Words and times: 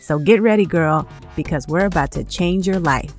So 0.00 0.18
get 0.18 0.42
ready, 0.42 0.66
girl, 0.66 1.06
because 1.36 1.68
we're 1.68 1.86
about 1.86 2.10
to 2.12 2.24
change 2.24 2.66
your 2.66 2.80
life. 2.80 3.12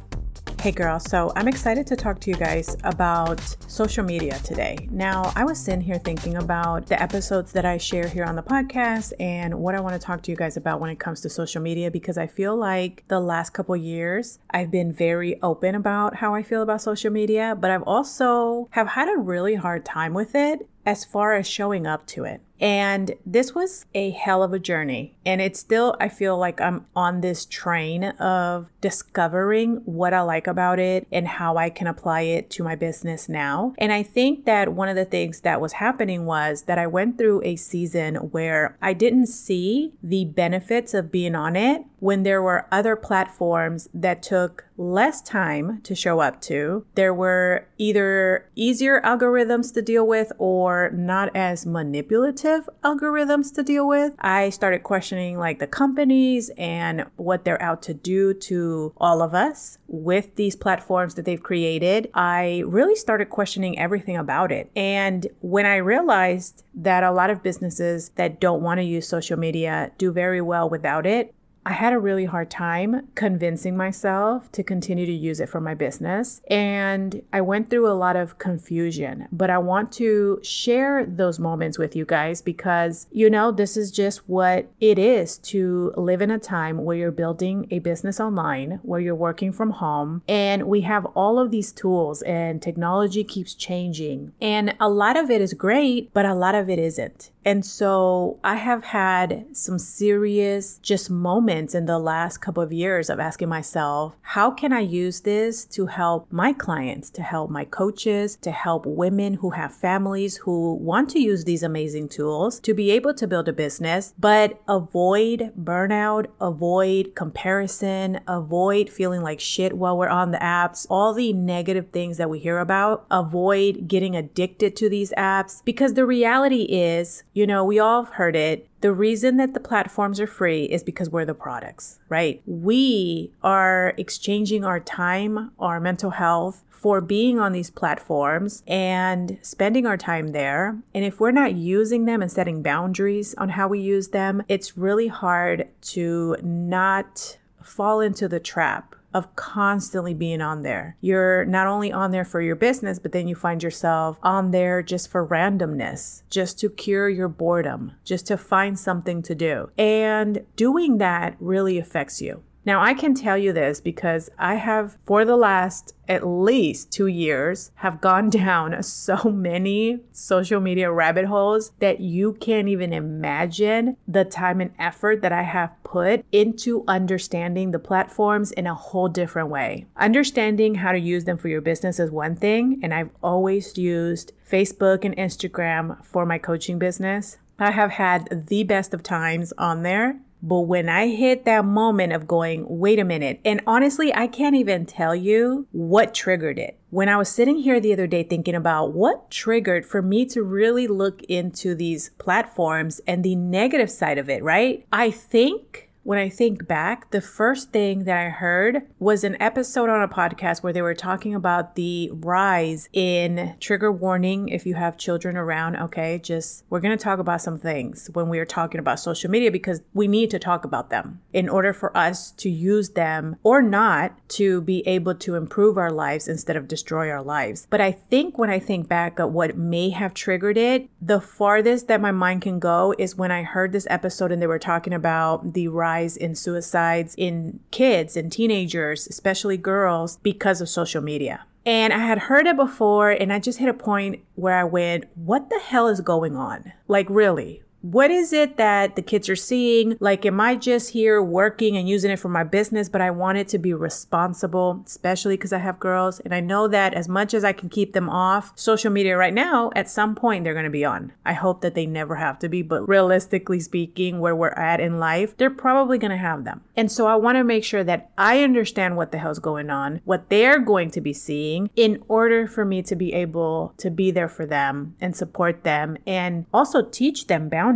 Hey, 0.61 0.71
girl. 0.71 0.99
So 0.99 1.31
I'm 1.35 1.47
excited 1.47 1.87
to 1.87 1.95
talk 1.95 2.19
to 2.19 2.29
you 2.29 2.35
guys 2.35 2.77
about 2.83 3.39
social 3.67 4.03
media 4.03 4.37
today. 4.43 4.87
Now, 4.91 5.31
I 5.35 5.43
was 5.43 5.59
sitting 5.59 5.81
here 5.81 5.97
thinking 5.97 6.37
about 6.37 6.85
the 6.85 7.01
episodes 7.01 7.51
that 7.53 7.65
I 7.65 7.77
share 7.77 8.07
here 8.07 8.25
on 8.25 8.35
the 8.35 8.43
podcast 8.43 9.13
and 9.19 9.55
what 9.55 9.73
I 9.73 9.79
want 9.79 9.99
to 9.99 10.05
talk 10.05 10.21
to 10.21 10.31
you 10.31 10.37
guys 10.37 10.57
about 10.57 10.79
when 10.79 10.91
it 10.91 10.99
comes 10.99 11.21
to 11.21 11.31
social 11.31 11.63
media 11.63 11.89
because 11.89 12.15
I 12.15 12.27
feel 12.27 12.55
like 12.55 13.03
the 13.07 13.19
last 13.19 13.51
couple 13.51 13.75
years 13.75 14.37
I've 14.51 14.69
been 14.69 14.93
very 14.93 15.41
open 15.41 15.73
about 15.73 16.17
how 16.17 16.35
I 16.35 16.43
feel 16.43 16.61
about 16.61 16.83
social 16.83 17.11
media, 17.11 17.57
but 17.59 17.71
I've 17.71 17.83
also 17.83 18.69
have 18.71 18.89
had 18.89 19.09
a 19.09 19.17
really 19.17 19.55
hard 19.55 19.83
time 19.83 20.13
with 20.13 20.35
it 20.35 20.69
as 20.85 21.03
far 21.03 21.33
as 21.33 21.47
showing 21.47 21.87
up 21.87 22.05
to 22.07 22.23
it. 22.23 22.41
And 22.61 23.15
this 23.25 23.55
was 23.55 23.85
a 23.95 24.11
hell 24.11 24.43
of 24.43 24.53
a 24.53 24.59
journey. 24.59 25.17
And 25.25 25.41
it's 25.41 25.59
still, 25.59 25.95
I 25.99 26.09
feel 26.09 26.37
like 26.37 26.61
I'm 26.61 26.85
on 26.95 27.21
this 27.21 27.45
train 27.45 28.03
of 28.03 28.67
discovering 28.79 29.77
what 29.85 30.13
I 30.13 30.21
like 30.21 30.47
about 30.47 30.79
it 30.79 31.07
and 31.11 31.27
how 31.27 31.57
I 31.57 31.69
can 31.71 31.87
apply 31.87 32.21
it 32.21 32.49
to 32.51 32.63
my 32.63 32.75
business 32.75 33.27
now. 33.27 33.73
And 33.79 33.91
I 33.91 34.03
think 34.03 34.45
that 34.45 34.73
one 34.73 34.89
of 34.89 34.95
the 34.95 35.05
things 35.05 35.41
that 35.41 35.59
was 35.59 35.73
happening 35.73 36.25
was 36.25 36.63
that 36.63 36.77
I 36.77 36.87
went 36.87 37.17
through 37.17 37.41
a 37.43 37.55
season 37.55 38.15
where 38.15 38.77
I 38.81 38.93
didn't 38.93 39.27
see 39.27 39.93
the 40.03 40.25
benefits 40.25 40.93
of 40.93 41.11
being 41.11 41.35
on 41.35 41.55
it 41.55 41.83
when 41.99 42.23
there 42.23 42.41
were 42.41 42.67
other 42.71 42.95
platforms 42.95 43.87
that 43.93 44.23
took 44.23 44.65
less 44.77 45.21
time 45.21 45.79
to 45.83 45.93
show 45.93 46.19
up 46.19 46.41
to. 46.41 46.85
There 46.95 47.13
were 47.13 47.67
either 47.77 48.49
easier 48.55 48.99
algorithms 49.01 49.73
to 49.75 49.81
deal 49.81 50.05
with 50.05 50.31
or 50.39 50.89
not 50.91 51.35
as 51.35 51.65
manipulative 51.65 52.50
algorithms 52.83 53.53
to 53.55 53.63
deal 53.63 53.87
with. 53.87 54.13
I 54.19 54.49
started 54.49 54.83
questioning 54.83 55.37
like 55.37 55.59
the 55.59 55.67
companies 55.67 56.49
and 56.57 57.05
what 57.15 57.45
they're 57.45 57.61
out 57.61 57.81
to 57.83 57.93
do 57.93 58.33
to 58.33 58.93
all 58.97 59.21
of 59.21 59.33
us 59.33 59.77
with 59.87 60.35
these 60.35 60.55
platforms 60.55 61.15
that 61.15 61.25
they've 61.25 61.41
created. 61.41 62.09
I 62.13 62.63
really 62.65 62.95
started 62.95 63.29
questioning 63.29 63.77
everything 63.79 64.17
about 64.17 64.51
it. 64.51 64.71
And 64.75 65.27
when 65.41 65.65
I 65.65 65.77
realized 65.77 66.63
that 66.75 67.03
a 67.03 67.11
lot 67.11 67.29
of 67.29 67.43
businesses 67.43 68.09
that 68.15 68.39
don't 68.39 68.61
want 68.61 68.79
to 68.79 68.83
use 68.83 69.07
social 69.07 69.37
media 69.37 69.91
do 69.97 70.11
very 70.11 70.41
well 70.41 70.69
without 70.69 71.05
it, 71.05 71.33
I 71.63 71.73
had 71.73 71.93
a 71.93 71.99
really 71.99 72.25
hard 72.25 72.49
time 72.49 73.07
convincing 73.13 73.77
myself 73.77 74.51
to 74.53 74.63
continue 74.63 75.05
to 75.05 75.11
use 75.11 75.39
it 75.39 75.49
for 75.49 75.61
my 75.61 75.75
business. 75.75 76.41
And 76.49 77.21
I 77.31 77.41
went 77.41 77.69
through 77.69 77.87
a 77.87 77.93
lot 77.93 78.15
of 78.15 78.39
confusion, 78.39 79.27
but 79.31 79.51
I 79.51 79.59
want 79.59 79.91
to 79.93 80.39
share 80.41 81.05
those 81.05 81.37
moments 81.37 81.77
with 81.77 81.95
you 81.95 82.03
guys 82.03 82.41
because, 82.41 83.07
you 83.11 83.29
know, 83.29 83.51
this 83.51 83.77
is 83.77 83.91
just 83.91 84.27
what 84.27 84.71
it 84.79 84.97
is 84.97 85.37
to 85.39 85.93
live 85.95 86.21
in 86.21 86.31
a 86.31 86.39
time 86.39 86.83
where 86.83 86.97
you're 86.97 87.11
building 87.11 87.67
a 87.69 87.79
business 87.79 88.19
online, 88.19 88.79
where 88.81 88.99
you're 88.99 89.13
working 89.13 89.51
from 89.51 89.69
home, 89.71 90.23
and 90.27 90.63
we 90.63 90.81
have 90.81 91.05
all 91.07 91.37
of 91.37 91.51
these 91.51 91.71
tools 91.71 92.23
and 92.23 92.61
technology 92.61 93.23
keeps 93.23 93.53
changing. 93.53 94.31
And 94.41 94.75
a 94.79 94.89
lot 94.89 95.15
of 95.15 95.29
it 95.29 95.41
is 95.41 95.53
great, 95.53 96.11
but 96.11 96.25
a 96.25 96.33
lot 96.33 96.55
of 96.55 96.69
it 96.69 96.79
isn't. 96.79 97.31
And 97.43 97.65
so 97.65 98.39
I 98.43 98.55
have 98.55 98.83
had 98.83 99.45
some 99.53 99.79
serious 99.79 100.77
just 100.83 101.09
moments 101.09 101.50
in 101.51 101.85
the 101.85 101.99
last 101.99 102.37
couple 102.37 102.63
of 102.63 102.71
years 102.71 103.09
of 103.09 103.19
asking 103.19 103.49
myself, 103.49 104.15
how 104.21 104.51
can 104.51 104.71
I 104.71 104.79
use 104.79 105.21
this 105.21 105.65
to 105.65 105.87
help 105.87 106.31
my 106.31 106.53
clients, 106.53 107.09
to 107.11 107.21
help 107.21 107.49
my 107.49 107.65
coaches, 107.65 108.37
to 108.37 108.51
help 108.51 108.85
women 108.85 109.33
who 109.33 109.49
have 109.49 109.73
families 109.73 110.37
who 110.37 110.75
want 110.75 111.09
to 111.09 111.19
use 111.19 111.43
these 111.43 111.61
amazing 111.61 112.07
tools 112.07 112.59
to 112.61 112.73
be 112.73 112.91
able 112.91 113.13
to 113.15 113.27
build 113.27 113.49
a 113.49 113.53
business, 113.53 114.13
but 114.17 114.61
avoid 114.67 115.51
burnout, 115.61 116.27
avoid 116.39 117.15
comparison, 117.15 118.21
avoid 118.27 118.89
feeling 118.89 119.21
like 119.21 119.39
shit 119.41 119.73
while 119.73 119.97
we're 119.97 120.07
on 120.07 120.31
the 120.31 120.37
apps, 120.37 120.87
all 120.89 121.13
the 121.13 121.33
negative 121.33 121.89
things 121.91 122.15
that 122.17 122.29
we 122.29 122.39
hear 122.39 122.59
about, 122.59 123.05
avoid 123.11 123.89
getting 123.89 124.15
addicted 124.15 124.75
to 124.77 124.89
these 124.89 125.11
apps 125.17 125.61
because 125.65 125.95
the 125.95 126.05
reality 126.05 126.63
is 126.63 127.23
you 127.33 127.47
know, 127.47 127.63
we 127.63 127.79
all 127.79 128.03
have 128.03 128.13
heard 128.13 128.35
it. 128.35 128.67
The 128.81 128.91
reason 128.91 129.37
that 129.37 129.53
the 129.53 129.59
platforms 129.59 130.19
are 130.19 130.27
free 130.27 130.63
is 130.63 130.83
because 130.83 131.09
we're 131.09 131.25
the 131.25 131.35
products, 131.35 131.99
right? 132.09 132.41
We 132.47 133.31
are 133.43 133.93
exchanging 133.95 134.65
our 134.65 134.79
time, 134.79 135.51
our 135.59 135.79
mental 135.79 136.09
health 136.09 136.63
for 136.71 136.99
being 136.99 137.39
on 137.39 137.51
these 137.51 137.69
platforms 137.69 138.63
and 138.65 139.37
spending 139.43 139.85
our 139.85 139.97
time 139.97 140.29
there. 140.29 140.79
And 140.95 141.05
if 141.05 141.19
we're 141.19 141.29
not 141.29 141.53
using 141.53 142.05
them 142.05 142.23
and 142.23 142.31
setting 142.31 142.63
boundaries 142.63 143.35
on 143.35 143.49
how 143.49 143.67
we 143.67 143.79
use 143.79 144.07
them, 144.07 144.41
it's 144.49 144.75
really 144.75 145.07
hard 145.07 145.67
to 145.81 146.35
not 146.41 147.37
fall 147.61 147.99
into 147.99 148.27
the 148.27 148.39
trap 148.39 148.95
of 149.13 149.35
constantly 149.35 150.13
being 150.13 150.41
on 150.41 150.61
there. 150.61 150.97
You're 151.01 151.45
not 151.45 151.67
only 151.67 151.91
on 151.91 152.11
there 152.11 152.25
for 152.25 152.41
your 152.41 152.55
business, 152.55 152.99
but 152.99 153.11
then 153.11 153.27
you 153.27 153.35
find 153.35 153.61
yourself 153.61 154.19
on 154.23 154.51
there 154.51 154.81
just 154.81 155.09
for 155.09 155.27
randomness, 155.27 156.23
just 156.29 156.59
to 156.59 156.69
cure 156.69 157.09
your 157.09 157.27
boredom, 157.27 157.93
just 158.03 158.27
to 158.27 158.37
find 158.37 158.79
something 158.79 159.21
to 159.23 159.35
do. 159.35 159.69
And 159.77 160.45
doing 160.55 160.97
that 160.99 161.35
really 161.39 161.77
affects 161.77 162.21
you. 162.21 162.43
Now, 162.63 162.81
I 162.81 162.93
can 162.93 163.15
tell 163.15 163.37
you 163.37 163.53
this 163.53 163.81
because 163.81 164.29
I 164.37 164.55
have, 164.55 164.97
for 165.05 165.25
the 165.25 165.35
last 165.35 165.95
at 166.07 166.27
least 166.27 166.91
two 166.91 167.07
years, 167.07 167.71
have 167.75 168.01
gone 168.01 168.29
down 168.41 168.81
so 168.83 169.17
many 169.23 169.99
social 170.11 170.61
media 170.61 170.91
rabbit 170.91 171.25
holes 171.25 171.71
that 171.79 171.99
you 172.01 172.33
can't 172.33 172.67
even 172.67 172.93
imagine 172.93 173.97
the 174.07 174.25
time 174.25 174.61
and 174.61 174.71
effort 174.77 175.21
that 175.21 175.31
I 175.31 175.41
have 175.41 175.71
put 175.83 176.23
into 176.31 176.83
understanding 176.87 177.71
the 177.71 177.79
platforms 177.79 178.51
in 178.51 178.67
a 178.67 178.75
whole 178.75 179.07
different 179.07 179.49
way. 179.49 179.85
Understanding 179.97 180.75
how 180.75 180.91
to 180.91 180.99
use 180.99 181.23
them 181.25 181.37
for 181.37 181.47
your 181.47 181.61
business 181.61 181.99
is 181.99 182.11
one 182.11 182.35
thing, 182.35 182.79
and 182.83 182.93
I've 182.93 183.09
always 183.23 183.77
used 183.77 184.33
Facebook 184.49 185.03
and 185.03 185.15
Instagram 185.17 186.03
for 186.05 186.25
my 186.25 186.37
coaching 186.37 186.77
business. 186.77 187.37
I 187.57 187.71
have 187.71 187.91
had 187.91 188.47
the 188.47 188.63
best 188.63 188.93
of 188.93 189.03
times 189.03 189.53
on 189.57 189.83
there 189.83 190.19
but 190.41 190.61
when 190.61 190.89
I 190.89 191.07
hit 191.07 191.45
that 191.45 191.65
moment 191.65 192.13
of 192.13 192.27
going, 192.27 192.65
wait 192.67 192.99
a 192.99 193.05
minute, 193.05 193.39
and 193.45 193.61
honestly, 193.67 194.13
I 194.13 194.27
can't 194.27 194.55
even 194.55 194.85
tell 194.85 195.15
you 195.15 195.67
what 195.71 196.13
triggered 196.13 196.57
it. 196.57 196.79
When 196.89 197.09
I 197.09 197.17
was 197.17 197.29
sitting 197.29 197.57
here 197.57 197.79
the 197.79 197.93
other 197.93 198.07
day 198.07 198.23
thinking 198.23 198.55
about 198.55 198.93
what 198.93 199.29
triggered 199.29 199.85
for 199.85 200.01
me 200.01 200.25
to 200.27 200.43
really 200.43 200.87
look 200.87 201.21
into 201.23 201.75
these 201.75 202.09
platforms 202.17 202.99
and 203.07 203.23
the 203.23 203.35
negative 203.35 203.89
side 203.89 204.17
of 204.17 204.29
it, 204.29 204.43
right? 204.43 204.85
I 204.91 205.11
think 205.11 205.90
when 206.03 206.17
I 206.17 206.29
think 206.29 206.67
back, 206.67 207.11
the 207.11 207.21
first 207.21 207.71
thing 207.71 208.05
that 208.05 208.17
I 208.17 208.29
heard 208.29 208.81
was 208.97 209.23
an 209.23 209.39
episode 209.39 209.87
on 209.87 210.01
a 210.01 210.07
podcast 210.07 210.63
where 210.63 210.73
they 210.73 210.81
were 210.81 210.95
talking 210.95 211.35
about 211.35 211.75
the 211.75 212.09
rise 212.11 212.89
in 212.91 213.55
trigger 213.59 213.91
warning 213.91 214.49
if 214.49 214.65
you 214.65 214.73
have 214.75 214.97
children 214.97 215.37
around. 215.37 215.75
Okay, 215.75 216.17
just 216.17 216.63
we're 216.69 216.79
going 216.79 216.97
to 216.97 217.03
talk 217.03 217.19
about 217.19 217.41
some 217.41 217.59
things 217.59 218.09
when 218.13 218.29
we 218.29 218.39
are 218.39 218.45
talking 218.45 218.79
about 218.79 218.99
social 218.99 219.29
media 219.29 219.51
because 219.51 219.81
we 219.93 220.07
need 220.07 220.31
to 220.31 220.39
talk 220.39 220.65
about 220.65 220.89
them 220.89 221.21
in 221.33 221.47
order 221.47 221.71
for 221.71 221.95
us 221.95 222.31
to 222.31 222.49
use 222.49 222.89
them 222.89 223.35
or 223.43 223.61
not 223.61 224.17
to 224.29 224.61
be 224.61 224.85
able 224.87 225.13
to 225.13 225.35
improve 225.35 225.77
our 225.77 225.91
lives 225.91 226.27
instead 226.27 226.55
of 226.55 226.67
destroy 226.67 227.11
our 227.11 227.21
lives. 227.21 227.67
But 227.69 227.81
I 227.81 227.91
think 227.91 228.39
when 228.39 228.49
I 228.49 228.57
think 228.59 228.87
back 228.87 229.19
at 229.19 229.29
what 229.29 229.55
may 229.55 229.91
have 229.91 230.15
triggered 230.15 230.57
it, 230.57 230.89
the 230.99 231.21
farthest 231.21 231.87
that 231.89 232.01
my 232.01 232.11
mind 232.11 232.41
can 232.41 232.59
go 232.59 232.95
is 232.97 233.15
when 233.15 233.31
I 233.31 233.43
heard 233.43 233.71
this 233.71 233.87
episode 233.89 234.31
and 234.31 234.41
they 234.41 234.47
were 234.47 234.59
talking 234.59 234.93
about 234.93 235.53
the 235.53 235.67
rise 235.67 235.90
rise 235.91 236.17
in 236.17 236.35
suicides 236.35 237.15
in 237.17 237.59
kids 237.71 238.15
and 238.15 238.31
teenagers, 238.31 239.07
especially 239.07 239.57
girls, 239.57 240.17
because 240.23 240.61
of 240.61 240.69
social 240.69 241.01
media. 241.01 241.45
And 241.65 241.93
I 241.93 241.99
had 241.99 242.17
heard 242.17 242.47
it 242.47 242.55
before, 242.55 243.11
and 243.11 243.31
I 243.31 243.39
just 243.39 243.59
hit 243.59 243.69
a 243.69 243.73
point 243.73 244.21
where 244.35 244.57
I 244.57 244.63
went, 244.63 245.05
What 245.15 245.49
the 245.49 245.59
hell 245.59 245.87
is 245.87 246.01
going 246.01 246.35
on? 246.35 246.73
Like, 246.87 247.07
really? 247.09 247.61
What 247.81 248.11
is 248.11 248.31
it 248.31 248.57
that 248.57 248.95
the 248.95 249.01
kids 249.01 249.27
are 249.27 249.35
seeing? 249.35 249.97
Like, 249.99 250.23
am 250.23 250.39
I 250.39 250.55
just 250.55 250.91
here 250.91 251.19
working 251.19 251.75
and 251.75 251.89
using 251.89 252.11
it 252.11 252.19
for 252.19 252.29
my 252.29 252.43
business, 252.43 252.87
but 252.87 253.01
I 253.01 253.09
want 253.09 253.39
it 253.39 253.47
to 253.49 253.57
be 253.57 253.73
responsible, 253.73 254.83
especially 254.85 255.35
because 255.35 255.51
I 255.51 255.57
have 255.57 255.79
girls. 255.79 256.19
And 256.19 256.31
I 256.31 256.41
know 256.41 256.67
that 256.67 256.93
as 256.93 257.09
much 257.09 257.33
as 257.33 257.43
I 257.43 257.53
can 257.53 257.69
keep 257.69 257.93
them 257.93 258.07
off 258.07 258.53
social 258.55 258.91
media 258.91 259.17
right 259.17 259.33
now, 259.33 259.71
at 259.75 259.89
some 259.89 260.13
point 260.13 260.43
they're 260.43 260.53
going 260.53 260.65
to 260.65 260.69
be 260.69 260.85
on. 260.85 261.13
I 261.25 261.33
hope 261.33 261.61
that 261.61 261.73
they 261.73 261.87
never 261.87 262.17
have 262.17 262.37
to 262.39 262.49
be, 262.49 262.61
but 262.61 262.87
realistically 262.87 263.59
speaking, 263.59 264.19
where 264.19 264.35
we're 264.35 264.49
at 264.49 264.79
in 264.79 264.99
life, 264.99 265.35
they're 265.37 265.49
probably 265.49 265.97
going 265.97 266.11
to 266.11 266.17
have 266.17 266.43
them. 266.43 266.61
And 266.77 266.91
so 266.91 267.07
I 267.07 267.15
want 267.15 267.37
to 267.37 267.43
make 267.43 267.63
sure 267.63 267.83
that 267.83 268.11
I 268.15 268.43
understand 268.43 268.95
what 268.95 269.11
the 269.11 269.17
hell's 269.17 269.39
going 269.39 269.71
on, 269.71 270.01
what 270.05 270.29
they're 270.29 270.59
going 270.59 270.91
to 270.91 271.01
be 271.01 271.13
seeing 271.13 271.71
in 271.75 272.03
order 272.07 272.45
for 272.45 272.63
me 272.63 272.83
to 272.83 272.95
be 272.95 273.11
able 273.13 273.73
to 273.77 273.89
be 273.89 274.11
there 274.11 274.29
for 274.29 274.45
them 274.45 274.95
and 275.01 275.15
support 275.15 275.63
them 275.63 275.97
and 276.05 276.45
also 276.53 276.83
teach 276.83 277.25
them 277.25 277.49
boundaries 277.49 277.70